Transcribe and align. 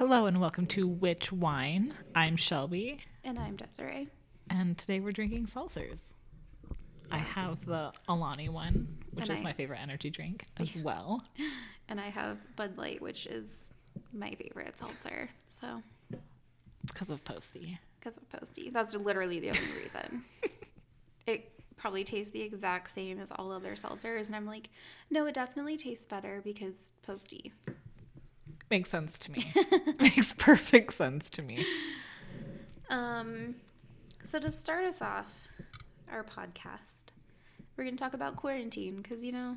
Hello 0.00 0.24
and 0.24 0.40
welcome 0.40 0.64
to 0.68 0.88
Witch 0.88 1.30
Wine. 1.30 1.92
I'm 2.14 2.34
Shelby, 2.36 3.00
And 3.22 3.38
I'm 3.38 3.54
Desiree. 3.56 4.08
and 4.48 4.78
today 4.78 4.98
we're 4.98 5.10
drinking 5.12 5.44
seltzers. 5.46 6.04
I 7.10 7.18
have 7.18 7.66
the 7.66 7.92
Alani 8.08 8.48
one, 8.48 8.88
which 9.12 9.24
And 9.24 9.32
is 9.34 9.40
I- 9.40 9.42
my 9.42 9.52
favorite 9.52 9.80
energy 9.82 10.08
drink 10.08 10.46
as 10.56 10.74
well. 10.74 11.22
And 11.90 12.00
I 12.00 12.08
have 12.08 12.38
Bud 12.54 12.78
Light, 12.78 13.02
which 13.02 13.26
is 13.26 13.72
my 14.12 14.30
favorite 14.36 14.74
seltzer. 14.78 15.28
So, 15.50 15.82
because 16.86 17.10
of 17.10 17.22
Posty. 17.24 17.78
because 17.98 18.16
of 18.16 18.26
Posty. 18.30 18.70
That's 18.70 18.94
literally 18.94 19.38
the 19.38 19.48
only 19.48 19.82
reason. 19.82 20.22
it 21.26 21.50
probably 21.76 22.04
tastes 22.04 22.30
the 22.32 22.42
exact 22.42 22.94
same 22.94 23.18
as 23.18 23.30
all 23.36 23.50
other 23.52 23.72
seltzers. 23.74 24.28
And 24.28 24.36
I'm 24.36 24.46
like, 24.46 24.70
no, 25.10 25.26
it 25.26 25.34
definitely 25.34 25.76
tastes 25.76 26.06
better 26.06 26.40
because 26.44 26.92
Posty. 27.02 27.52
Makes 28.70 28.90
sense 28.90 29.18
to 29.20 29.32
me. 29.32 29.52
Makes 30.00 30.32
perfect 30.34 30.94
sense 30.94 31.28
to 31.30 31.42
me. 31.42 31.66
Um, 32.88 33.56
so 34.24 34.38
to 34.38 34.50
start 34.50 34.84
us 34.84 35.02
off, 35.02 35.48
our 36.10 36.22
podcast, 36.22 37.06
we're 37.76 37.84
going 37.84 37.96
to 37.96 38.02
talk 38.02 38.14
about 38.14 38.36
quarantine 38.36 38.96
because, 39.02 39.24
you 39.24 39.32
know, 39.32 39.56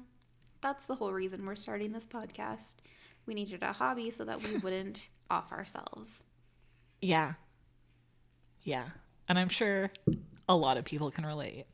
that's 0.61 0.85
the 0.85 0.95
whole 0.95 1.13
reason 1.13 1.45
we're 1.45 1.55
starting 1.55 1.91
this 1.91 2.07
podcast. 2.07 2.77
We 3.25 3.33
needed 3.35 3.61
a 3.61 3.73
hobby 3.73 4.09
so 4.09 4.25
that 4.25 4.41
we 4.41 4.57
wouldn't 4.63 5.09
off 5.29 5.51
ourselves. 5.51 6.19
Yeah. 7.01 7.33
Yeah. 8.63 8.85
And 9.29 9.37
I'm 9.37 9.49
sure 9.49 9.91
a 10.49 10.55
lot 10.55 10.77
of 10.77 10.85
people 10.85 11.11
can 11.11 11.25
relate 11.25 11.65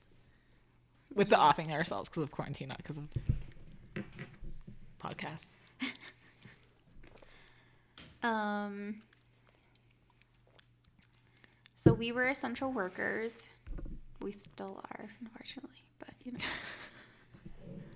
with 1.14 1.30
the 1.30 1.40
offing 1.40 1.74
ourselves 1.74 2.10
because 2.10 2.24
of 2.24 2.32
quarantine, 2.32 2.68
not 2.68 2.78
because 2.78 2.98
of 2.98 3.08
podcasts. 5.02 5.56
Um, 8.24 9.02
so 11.76 11.94
we 11.94 12.12
were 12.12 12.28
essential 12.28 12.72
workers. 12.72 13.48
We 14.22 14.32
still 14.32 14.84
are, 14.92 15.10
unfortunately, 15.22 15.84
but 16.00 16.10
you 16.24 16.34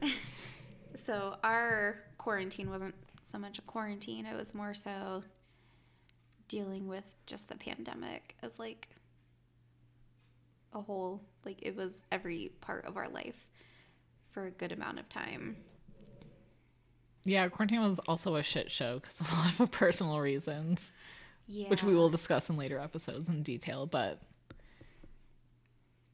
know. 0.02 0.10
so 1.06 1.36
our 1.44 2.00
quarantine 2.18 2.70
wasn't 2.70 2.96
so 3.24 3.38
much 3.38 3.60
a 3.60 3.62
quarantine, 3.64 4.26
it 4.26 4.36
was 4.36 4.54
more 4.54 4.74
so 4.74 5.24
dealing 6.48 6.88
with 6.88 7.06
just 7.26 7.50
the 7.50 7.58
pandemic 7.58 8.36
as 8.44 8.60
like 8.60 8.90
a 10.74 10.82
whole, 10.82 11.22
like 11.46 11.58
it 11.62 11.76
was 11.76 12.02
every 12.12 12.52
part 12.62 12.86
of 12.86 12.96
our 12.96 13.10
life 13.10 13.50
for 14.32 14.46
a 14.46 14.52
good 14.52 14.72
amount 14.72 15.00
of 15.00 15.10
time. 15.10 15.56
Yeah, 17.26 17.48
quarantine 17.50 17.82
was 17.82 18.00
also 18.00 18.36
a 18.36 18.44
shit 18.44 18.70
show 18.72 19.00
because 19.00 19.20
of 19.22 19.32
a 19.32 19.36
lot 19.36 19.60
of 19.60 19.72
personal 19.72 20.20
reasons, 20.20 20.92
Yeah. 21.48 21.70
which 21.70 21.84
we 21.84 21.96
will 21.96 22.10
discuss 22.10 22.50
in 22.50 22.58
later 22.58 22.80
episodes 22.80 23.30
in 23.30 23.44
detail. 23.44 23.86
But 23.86 24.22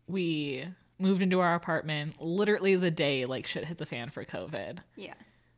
we 0.08 0.66
moved 0.98 1.22
into 1.22 1.40
our 1.40 1.56
apartment 1.56 2.22
literally 2.22 2.76
the 2.76 2.92
day 2.92 3.26
like 3.26 3.48
shit 3.48 3.66
hit 3.66 3.78
the 3.78 3.86
fan 3.86 4.10
for 4.10 4.26
COVID. 4.26 4.80
Yeah. 4.96 5.14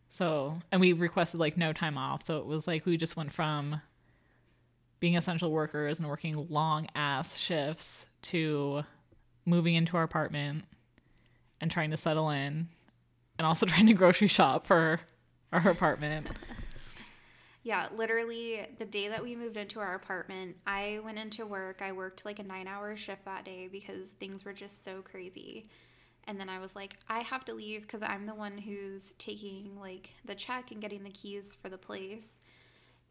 So, 0.09 0.59
and 0.71 0.81
we 0.81 0.93
requested 0.93 1.39
like 1.39 1.57
no 1.57 1.73
time 1.73 1.97
off. 1.97 2.23
So 2.23 2.37
it 2.39 2.45
was 2.45 2.67
like 2.67 2.85
we 2.85 2.97
just 2.97 3.15
went 3.15 3.31
from 3.33 3.81
being 4.99 5.17
essential 5.17 5.51
workers 5.51 5.99
and 5.99 6.07
working 6.07 6.35
long 6.49 6.87
ass 6.95 7.37
shifts 7.37 8.05
to 8.23 8.83
moving 9.45 9.73
into 9.73 9.97
our 9.97 10.03
apartment 10.03 10.65
and 11.59 11.71
trying 11.71 11.89
to 11.91 11.97
settle 11.97 12.29
in 12.29 12.67
and 13.39 13.47
also 13.47 13.65
trying 13.67 13.87
to 13.87 13.93
grocery 13.93 14.27
shop 14.27 14.67
for 14.67 14.99
our 15.51 15.69
apartment. 15.69 16.27
Yeah, 17.63 17.89
literally 17.95 18.65
the 18.79 18.85
day 18.85 19.07
that 19.09 19.21
we 19.21 19.35
moved 19.35 19.55
into 19.57 19.79
our 19.79 19.93
apartment, 19.93 20.57
I 20.65 20.99
went 21.03 21.19
into 21.19 21.45
work. 21.45 21.81
I 21.81 21.91
worked 21.91 22.25
like 22.25 22.39
a 22.39 22.43
nine 22.43 22.67
hour 22.67 22.95
shift 22.97 23.25
that 23.25 23.45
day 23.45 23.67
because 23.71 24.11
things 24.11 24.43
were 24.43 24.53
just 24.53 24.83
so 24.83 25.01
crazy. 25.03 25.67
And 26.25 26.39
then 26.39 26.49
I 26.49 26.59
was 26.59 26.75
like, 26.75 26.97
I 27.07 27.19
have 27.19 27.45
to 27.45 27.53
leave 27.53 27.81
because 27.83 28.01
I'm 28.03 28.25
the 28.25 28.33
one 28.35 28.57
who's 28.57 29.13
taking 29.19 29.79
like 29.79 30.11
the 30.25 30.35
check 30.35 30.71
and 30.71 30.81
getting 30.81 31.03
the 31.03 31.11
keys 31.11 31.55
for 31.61 31.69
the 31.69 31.77
place. 31.77 32.39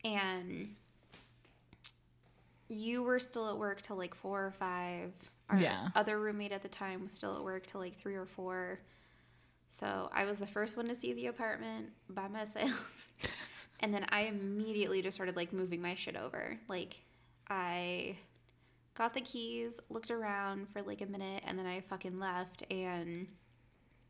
And 0.04 0.76
you 2.69 3.03
were 3.03 3.19
still 3.19 3.48
at 3.50 3.59
work 3.59 3.82
till 3.82 3.97
like 3.97 4.14
four 4.14 4.44
or 4.47 4.53
five. 4.53 5.12
Our 5.48 5.59
Yeah. 5.60 5.88
other 5.94 6.19
roommate 6.20 6.53
at 6.53 6.62
the 6.62 6.69
time 6.69 7.03
was 7.03 7.12
still 7.12 7.37
at 7.37 7.43
work 7.43 7.66
till 7.66 7.81
like 7.81 7.98
three 7.98 8.14
or 8.14 8.26
four. 8.26 8.81
So 9.72 10.10
I 10.12 10.25
was 10.25 10.38
the 10.38 10.47
first 10.47 10.76
one 10.76 10.88
to 10.88 10.94
see 10.94 11.12
the 11.14 11.28
apartment 11.28 11.91
by 12.08 12.28
myself. 12.28 12.92
and 13.81 13.94
then 13.94 14.04
I 14.10 14.22
immediately 14.22 15.00
just 15.00 15.14
started 15.14 15.36
like 15.36 15.53
moving 15.53 15.81
my 15.81 15.94
shit 15.94 16.16
over. 16.16 16.58
Like 16.69 16.98
I 17.48 18.16
got 18.94 19.14
the 19.14 19.20
keys, 19.20 19.81
looked 19.88 20.10
around 20.10 20.69
for 20.69 20.82
like 20.82 21.00
a 21.00 21.06
minute, 21.06 21.42
and 21.47 21.58
then 21.58 21.66
I 21.66 21.81
fucking 21.81 22.19
left 22.19 22.64
and 22.70 23.28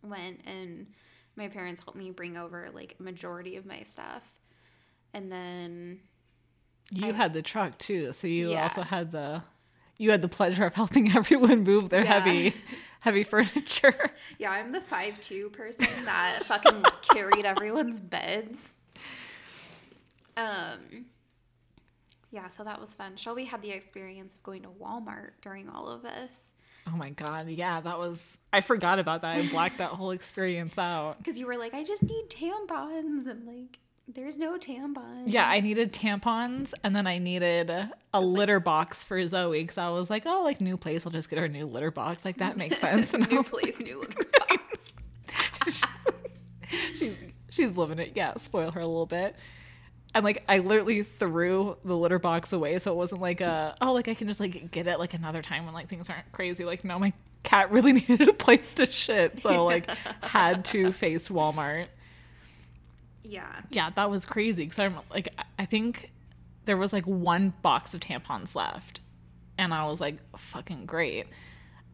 went 0.03 0.41
and 0.47 0.87
my 1.37 1.47
parents 1.49 1.83
helped 1.85 1.99
me 1.99 2.11
bring 2.11 2.37
over 2.37 2.69
like 2.75 2.99
majority 2.99 3.57
of 3.57 3.67
my 3.67 3.83
stuff. 3.83 4.23
And 5.13 5.31
then 5.31 6.01
You 6.91 7.09
I- 7.09 7.13
had 7.13 7.33
the 7.35 7.43
truck 7.43 7.79
too, 7.79 8.13
so 8.13 8.27
you 8.27 8.51
Yeah. 8.53 8.63
also 8.63 8.83
had 8.83 9.13
the 9.13 9.43
you 9.99 10.11
had 10.11 10.23
the 10.23 10.29
pleasure 10.29 10.65
of 10.65 10.73
helping 10.75 11.13
everyone 11.17 11.65
move 11.65 11.91
their 11.91 12.03
Yeah. 12.03 12.19
heavy 12.21 12.55
heavy 13.03 13.23
furniture. 13.25 14.11
Yeah, 14.39 14.51
I'm 14.51 14.73
the 14.73 14.81
five 14.81 15.21
two 15.21 15.51
person 15.51 15.89
that 16.05 16.41
fucking 16.45 16.83
carried 17.03 17.45
everyone's 17.45 18.01
beds. 18.01 18.75
Um 20.37 21.07
yeah, 22.33 22.47
so 22.47 22.63
that 22.63 22.81
was 22.81 22.95
fun. 22.95 23.17
Shelby 23.17 23.45
had 23.45 23.61
the 23.61 23.73
experience 23.73 24.35
of 24.35 24.43
going 24.45 24.63
to 24.63 24.69
Walmart 24.69 25.31
during 25.43 25.69
all 25.69 25.89
of 25.89 26.03
this. 26.03 26.53
Oh 26.87 26.97
my 26.97 27.11
god, 27.11 27.49
yeah, 27.49 27.81
that 27.81 27.99
was 27.99 28.39
I 28.53 28.61
forgot 28.61 28.99
about 28.99 29.23
that. 29.23 29.37
I 29.37 29.49
blacked 29.49 29.79
that 29.79 29.91
whole 29.91 30.13
experience 30.13 30.79
out. 30.79 31.19
Because 31.19 31.39
you 31.39 31.47
were 31.47 31.57
like, 31.57 31.75
I 31.75 31.85
just 31.85 32.03
need 32.03 32.29
tampons 32.29 33.27
and 33.27 33.47
like 33.47 33.79
there's 34.15 34.39
no 34.39 34.59
tampons. 34.59 35.25
Yeah, 35.27 35.47
I 35.49 35.61
needed 35.61 35.93
tampons 35.93 36.73
and 36.83 36.95
then 36.95 37.07
I 37.07 37.19
needed 37.19 37.71
a 38.13 38.21
litter 38.21 38.61
box 38.61 39.05
for 39.05 39.23
Zoe 39.27 39.63
because 39.63 39.79
I 39.79 39.89
was 39.91 40.11
like, 40.11 40.25
oh, 40.27 40.43
like 40.43 40.61
new 40.61 40.77
place, 40.77 41.07
I'll 41.07 41.13
just 41.13 41.31
get 41.31 41.39
her 41.39 41.45
a 41.45 41.49
new 41.49 41.67
litter 41.67 41.91
box. 41.91 42.25
Like 42.25 42.39
that 42.39 42.57
makes 42.57 42.79
sense. 42.81 43.15
And 43.15 43.29
new 43.31 43.43
place, 43.45 43.79
new 43.79 44.01
litter 44.01 44.31
box. 44.39 44.93
she 46.95 47.17
she's 47.51 47.77
living 47.77 47.99
it. 47.99 48.13
Yeah, 48.15 48.37
spoil 48.39 48.73
her 48.73 48.81
a 48.81 48.87
little 48.87 49.07
bit. 49.07 49.37
And 50.15 50.25
like 50.25 50.43
I 50.49 50.59
literally 50.59 51.03
threw 51.05 51.77
the 51.85 51.95
litter 51.95 52.19
box 52.19 52.53
away, 52.53 52.79
so 52.81 52.93
it 52.93 52.97
wasn't 52.97 53.21
like 53.21 53.41
a 53.41 53.77
oh 53.81 53.93
like 53.93 54.09
I 54.09 54.15
can 54.15 54.27
just 54.27 54.41
like 54.41 54.71
get 54.71 54.87
it 54.89 54.99
like 54.99 55.15
another 55.15 55.43
time 55.43 55.67
when 55.67 55.75
like 55.75 55.89
things 55.89 56.11
aren't 56.11 56.31
crazy. 56.33 56.65
Like 56.65 56.85
no, 56.85 56.99
my 56.99 57.13
cat 57.45 57.71
really 57.71 57.93
needed 57.93 58.29
a 58.29 58.33
place 58.33 58.75
to 58.75 58.87
shit, 58.87 59.41
so 59.41 59.65
like 59.65 59.89
had 60.23 60.65
to 60.67 60.91
face 60.91 61.29
Walmart. 61.29 61.87
Yeah. 63.31 63.61
Yeah, 63.71 63.91
that 63.91 64.11
was 64.11 64.25
crazy 64.27 64.65
because 64.65 64.79
I'm 64.81 64.97
like 65.15 65.29
I- 65.39 65.45
I 65.61 65.65
think 65.65 66.11
there 66.65 66.77
was 66.77 66.93
like 66.93 67.07
one 67.07 67.53
box 67.63 67.95
of 67.95 68.01
tampons 68.01 68.55
left, 68.55 69.01
and 69.57 69.73
I 69.73 69.87
was 69.87 70.01
like 70.01 70.17
fucking 70.37 70.87
great. 70.87 71.27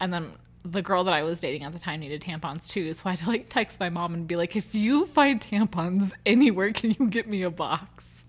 And 0.00 0.12
then 0.12 0.32
the 0.64 0.82
girl 0.82 1.04
that 1.04 1.14
I 1.14 1.22
was 1.22 1.40
dating 1.40 1.62
at 1.64 1.72
the 1.72 1.78
time 1.78 2.00
needed 2.00 2.22
tampons 2.22 2.66
too, 2.68 2.92
so 2.94 3.02
I 3.04 3.10
had 3.10 3.18
to 3.20 3.28
like 3.28 3.48
text 3.48 3.78
my 3.78 3.88
mom 3.90 4.14
and 4.14 4.26
be 4.26 4.36
like, 4.36 4.56
if 4.56 4.74
you 4.74 5.06
find 5.06 5.40
tampons 5.40 6.12
anywhere, 6.26 6.72
can 6.72 6.96
you 6.98 7.06
get 7.08 7.26
me 7.28 7.42
a 7.42 7.50
box? 7.50 8.24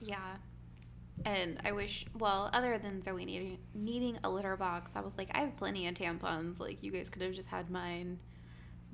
Yeah. 0.00 0.36
And 1.24 1.58
I 1.64 1.72
wish, 1.72 2.04
well, 2.18 2.50
other 2.52 2.78
than 2.78 3.02
Zoe 3.02 3.24
needing, 3.24 3.58
needing 3.74 4.18
a 4.22 4.30
litter 4.30 4.56
box, 4.56 4.92
I 4.94 5.00
was 5.00 5.16
like, 5.18 5.28
I 5.34 5.40
have 5.40 5.56
plenty 5.56 5.88
of 5.88 5.94
tampons. 5.94 6.60
Like, 6.60 6.82
you 6.84 6.92
guys 6.92 7.10
could 7.10 7.22
have 7.22 7.32
just 7.32 7.48
had 7.48 7.70
mine. 7.70 8.18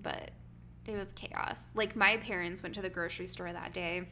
But 0.00 0.30
it 0.86 0.96
was 0.96 1.12
chaos. 1.14 1.64
Like, 1.74 1.94
my 1.96 2.16
parents 2.16 2.62
went 2.62 2.74
to 2.74 2.82
the 2.82 2.90
grocery 2.90 3.26
store 3.26 3.52
that 3.52 3.72
day, 3.72 4.02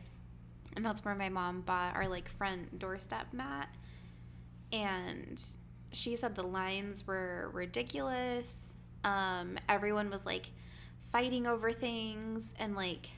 and 0.76 0.84
that's 0.84 1.04
where 1.04 1.14
my 1.14 1.28
mom 1.28 1.62
bought 1.62 1.94
our, 1.96 2.08
like, 2.08 2.28
front 2.28 2.78
doorstep 2.78 3.32
mat. 3.32 3.68
And 4.72 5.42
she 5.92 6.14
said 6.16 6.34
the 6.34 6.44
lines 6.44 7.06
were 7.06 7.50
ridiculous. 7.52 8.54
Um, 9.04 9.58
everyone 9.68 10.10
was, 10.10 10.24
like, 10.24 10.50
fighting 11.10 11.46
over 11.46 11.72
things. 11.72 12.52
And, 12.58 12.76
like, 12.76 13.10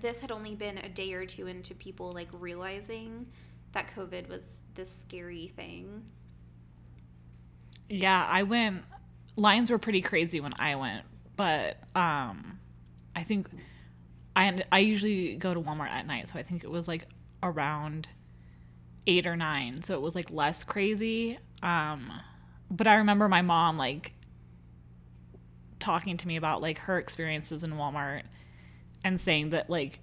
this 0.00 0.20
had 0.20 0.30
only 0.30 0.54
been 0.54 0.78
a 0.78 0.88
day 0.88 1.14
or 1.14 1.24
two 1.24 1.46
into 1.46 1.74
people, 1.74 2.12
like, 2.12 2.28
realizing 2.32 3.26
that 3.72 3.90
COVID 3.94 4.28
was 4.28 4.54
this 4.74 4.94
scary 5.06 5.52
thing. 5.56 6.04
Yeah, 7.88 8.26
I 8.28 8.42
went. 8.42 8.84
Lines 9.36 9.70
were 9.70 9.78
pretty 9.78 10.02
crazy 10.02 10.40
when 10.40 10.52
I 10.58 10.74
went, 10.74 11.04
but 11.36 11.78
um, 11.94 12.58
I 13.18 13.24
think 13.24 13.48
I 14.36 14.62
I 14.70 14.78
usually 14.78 15.34
go 15.34 15.52
to 15.52 15.60
Walmart 15.60 15.90
at 15.90 16.06
night, 16.06 16.28
so 16.28 16.38
I 16.38 16.44
think 16.44 16.62
it 16.62 16.70
was 16.70 16.86
like 16.86 17.06
around 17.42 18.08
eight 19.08 19.26
or 19.26 19.36
nine, 19.36 19.82
so 19.82 19.94
it 19.94 20.00
was 20.00 20.14
like 20.14 20.30
less 20.30 20.62
crazy. 20.62 21.36
Um, 21.60 22.12
but 22.70 22.86
I 22.86 22.94
remember 22.94 23.28
my 23.28 23.42
mom 23.42 23.76
like 23.76 24.12
talking 25.80 26.16
to 26.16 26.28
me 26.28 26.36
about 26.36 26.62
like 26.62 26.78
her 26.78 26.96
experiences 26.96 27.64
in 27.64 27.72
Walmart 27.72 28.22
and 29.02 29.20
saying 29.20 29.50
that 29.50 29.68
like 29.68 29.98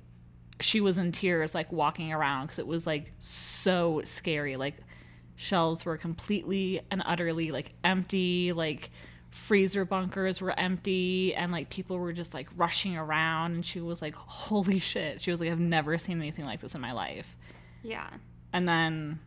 she 0.59 0.81
was 0.81 0.97
in 0.97 1.13
tears 1.13 1.55
like 1.55 1.71
walking 1.71 2.11
around 2.11 2.47
because 2.47 2.59
it 2.59 2.67
was 2.67 2.85
like 2.85 3.13
so 3.19 4.01
scary 4.03 4.55
like 4.55 4.75
shelves 5.35 5.85
were 5.85 5.97
completely 5.97 6.81
and 6.91 7.01
utterly 7.05 7.51
like 7.51 7.73
empty 7.83 8.51
like 8.53 8.89
freezer 9.35 9.83
bunkers 9.83 10.39
were 10.39 10.57
empty 10.57 11.35
and 11.35 11.51
like 11.51 11.69
people 11.69 11.97
were 11.99 12.13
just 12.13 12.33
like 12.33 12.47
rushing 12.55 12.95
around 12.95 13.53
and 13.53 13.65
she 13.65 13.81
was 13.81 14.01
like 14.01 14.15
holy 14.15 14.79
shit 14.79 15.21
she 15.21 15.29
was 15.29 15.41
like 15.41 15.49
i've 15.49 15.59
never 15.59 15.97
seen 15.97 16.19
anything 16.21 16.45
like 16.45 16.61
this 16.61 16.73
in 16.73 16.79
my 16.79 16.93
life 16.93 17.35
Yeah. 17.83 18.07
and 18.53 18.65
then 18.67 19.19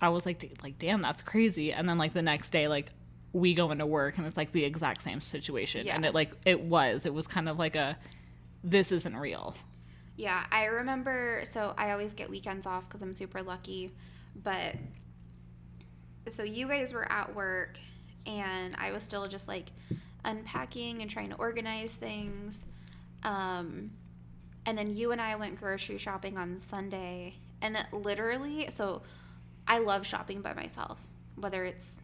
i 0.00 0.08
was 0.08 0.24
like 0.24 0.58
like 0.62 0.78
damn 0.78 1.02
that's 1.02 1.20
crazy 1.20 1.72
and 1.74 1.86
then 1.86 1.98
like 1.98 2.14
the 2.14 2.22
next 2.22 2.50
day 2.50 2.66
like 2.66 2.90
we 3.34 3.52
go 3.52 3.70
into 3.70 3.84
work 3.84 4.16
and 4.16 4.26
it's 4.26 4.36
like 4.38 4.52
the 4.52 4.64
exact 4.64 5.02
same 5.02 5.20
situation 5.20 5.86
and 5.86 6.04
it 6.06 6.14
like 6.14 6.32
it 6.46 6.60
was 6.62 7.04
it 7.04 7.12
was 7.12 7.26
kind 7.26 7.48
of 7.50 7.58
like 7.58 7.76
a 7.76 7.98
this 8.64 8.90
isn't 8.92 9.16
real 9.16 9.54
Yeah, 10.16 10.46
I 10.52 10.66
remember. 10.66 11.42
So 11.50 11.74
I 11.76 11.90
always 11.90 12.14
get 12.14 12.30
weekends 12.30 12.66
off 12.68 12.84
because 12.88 13.02
I'm 13.02 13.12
super 13.12 13.42
lucky. 13.42 13.90
But 14.44 14.76
so 16.28 16.44
you 16.44 16.68
guys 16.68 16.94
were 16.94 17.10
at 17.10 17.34
work, 17.34 17.78
and 18.26 18.74
I 18.78 18.92
was 18.92 19.02
still 19.02 19.28
just 19.28 19.48
like 19.48 19.70
unpacking 20.24 21.02
and 21.02 21.10
trying 21.10 21.30
to 21.30 21.36
organize 21.36 21.92
things. 21.92 22.58
Um, 23.22 23.90
and 24.66 24.76
then 24.76 24.94
you 24.94 25.12
and 25.12 25.20
I 25.20 25.36
went 25.36 25.58
grocery 25.58 25.98
shopping 25.98 26.38
on 26.38 26.58
Sunday, 26.60 27.34
and 27.60 27.76
it 27.76 27.86
literally, 27.92 28.68
so 28.70 29.02
I 29.68 29.78
love 29.78 30.06
shopping 30.06 30.40
by 30.40 30.54
myself, 30.54 30.98
whether 31.36 31.64
it's 31.64 32.00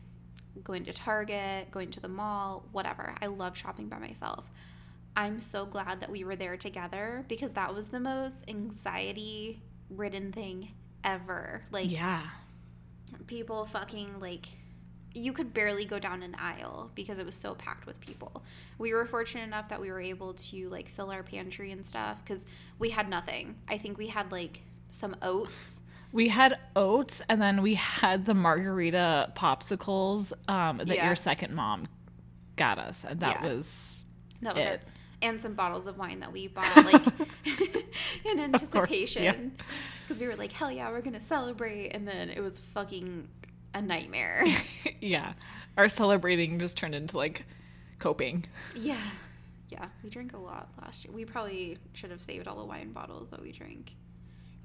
going 0.63 0.85
to 0.85 0.93
Target, 0.93 1.71
going 1.71 1.91
to 1.93 2.01
the 2.01 2.09
mall, 2.09 2.65
whatever. 2.73 3.15
I 3.23 3.27
love 3.27 3.57
shopping 3.57 3.89
by 3.89 3.99
myself. 3.99 4.45
I'm 5.17 5.41
so 5.41 5.65
glad 5.67 6.01
that 6.01 6.11
we 6.11 6.25
were 6.25 6.37
there 6.37 6.57
together 6.57 7.25
because 7.29 7.53
that 7.53 7.75
was 7.75 7.89
the 7.89 8.01
most 8.01 8.37
anxiety 8.47 9.61
ridden 9.91 10.33
thing 10.33 10.69
ever. 11.03 11.63
Like 11.71 11.91
yeah 11.91 12.23
people 13.27 13.65
fucking 13.65 14.19
like 14.21 14.47
you 15.15 15.33
could 15.33 15.53
barely 15.53 15.85
go 15.85 15.99
down 15.99 16.23
an 16.23 16.37
aisle 16.39 16.91
because 16.95 17.19
it 17.19 17.27
was 17.27 17.35
so 17.35 17.55
packed 17.55 17.87
with 17.87 18.01
people. 18.01 18.43
We 18.79 18.93
were 18.93 19.05
fortunate 19.07 19.43
enough 19.45 19.69
that 19.69 19.81
we 19.81 19.91
were 19.91 20.01
able 20.01 20.35
to 20.35 20.69
like 20.69 20.89
fill 20.89 21.11
our 21.11 21.23
pantry 21.23 21.73
and 21.73 21.85
stuff 21.87 22.25
cuz 22.25 22.45
we 22.79 22.91
had 22.91 23.09
nothing. 23.09 23.57
I 23.69 23.77
think 23.79 23.99
we 23.99 24.07
had 24.09 24.31
like 24.31 24.63
some 24.91 25.17
oats. 25.23 25.83
We 26.13 26.29
had 26.29 26.59
oats 26.77 27.23
and 27.29 27.41
then 27.43 27.63
we 27.63 27.75
had 27.75 28.25
the 28.25 28.35
margarita 28.35 29.33
popsicles 29.37 30.33
um, 30.49 30.79
that 30.79 30.89
Yeah. 30.89 31.07
your 31.07 31.17
second 31.17 31.55
mom 31.55 31.87
got 32.57 32.79
us. 32.79 33.05
And 33.05 33.21
that 33.21 33.43
Yeah. 33.43 33.53
was 33.53 34.05
That 34.43 34.55
was 34.57 34.67
It. 34.67 34.69
our 34.71 34.79
and 35.23 35.41
some 35.43 35.53
bottles 35.53 35.87
of 35.87 35.99
wine 35.99 36.21
that 36.21 36.33
we 36.33 36.49
bought 36.57 36.75
like 36.85 37.07
in 38.25 38.39
yeah. 38.39 38.45
anticipation 38.45 39.53
because 40.03 40.19
we 40.19 40.27
were 40.27 40.35
like 40.37 40.51
hell 40.51 40.73
yeah 40.73 40.91
we're 40.91 41.03
gonna 41.03 41.21
celebrate 41.21 41.91
and 41.91 42.09
then 42.09 42.31
it 42.31 42.41
was 42.41 42.59
fucking 42.73 43.29
a 43.75 43.81
nightmare 43.83 44.45
yeah. 45.01 45.33
Our 45.77 45.89
celebrating 45.89 46.59
just 46.59 46.77
turned 46.77 46.95
into 46.95 47.17
like 47.17 47.45
coping. 47.99 48.45
yeah 48.75 48.97
yeah 49.69 49.87
we 50.03 50.11
drank 50.11 50.33
a 50.33 50.39
lot 50.39 50.69
last 50.83 51.05
year 51.05 51.13
we 51.15 51.25
probably 51.25 51.79
should 51.93 52.11
have 52.11 52.21
saved 52.23 52.49
all 52.49 52.57
the 52.57 52.65
wine 52.65 52.93
bottles 52.93 53.31
that 53.31 53.41
we 53.41 53.53
drank 53.53 53.95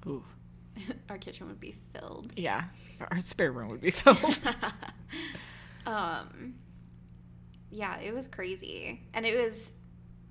Ooh. 0.08 0.24
our 1.10 1.18
kitchen 1.18 1.48
would 1.48 1.60
be 1.60 1.76
filled 1.94 2.34
Yeah. 2.36 2.64
Our 3.12 3.20
spare 3.20 3.52
room 3.52 3.70
would 3.70 3.82
be 3.82 3.92
filled. 3.92 4.40
um 5.86 6.56
yeah 7.70 8.00
it 8.00 8.14
was 8.14 8.28
crazy 8.28 9.02
and 9.14 9.26
it 9.26 9.38
was 9.42 9.72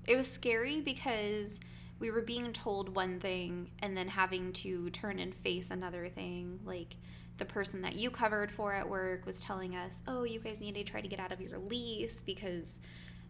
it 0.07 0.15
was 0.15 0.29
scary 0.29 0.81
because 0.81 1.59
we 1.99 2.11
were 2.11 2.21
being 2.21 2.51
told 2.53 2.93
one 2.95 3.19
thing 3.19 3.69
and 3.81 3.95
then 3.95 4.07
having 4.07 4.51
to 4.53 4.89
turn 4.89 5.19
and 5.19 5.33
face 5.35 5.67
another 5.69 6.09
thing 6.09 6.59
like 6.65 6.95
the 7.37 7.45
person 7.45 7.81
that 7.81 7.95
you 7.95 8.09
covered 8.09 8.51
for 8.51 8.73
at 8.73 8.87
work 8.87 9.25
was 9.25 9.41
telling 9.41 9.75
us 9.75 9.99
oh 10.07 10.23
you 10.23 10.39
guys 10.39 10.59
need 10.59 10.75
to 10.75 10.83
try 10.83 11.01
to 11.01 11.07
get 11.07 11.19
out 11.19 11.31
of 11.31 11.41
your 11.41 11.57
lease 11.57 12.17
because 12.25 12.75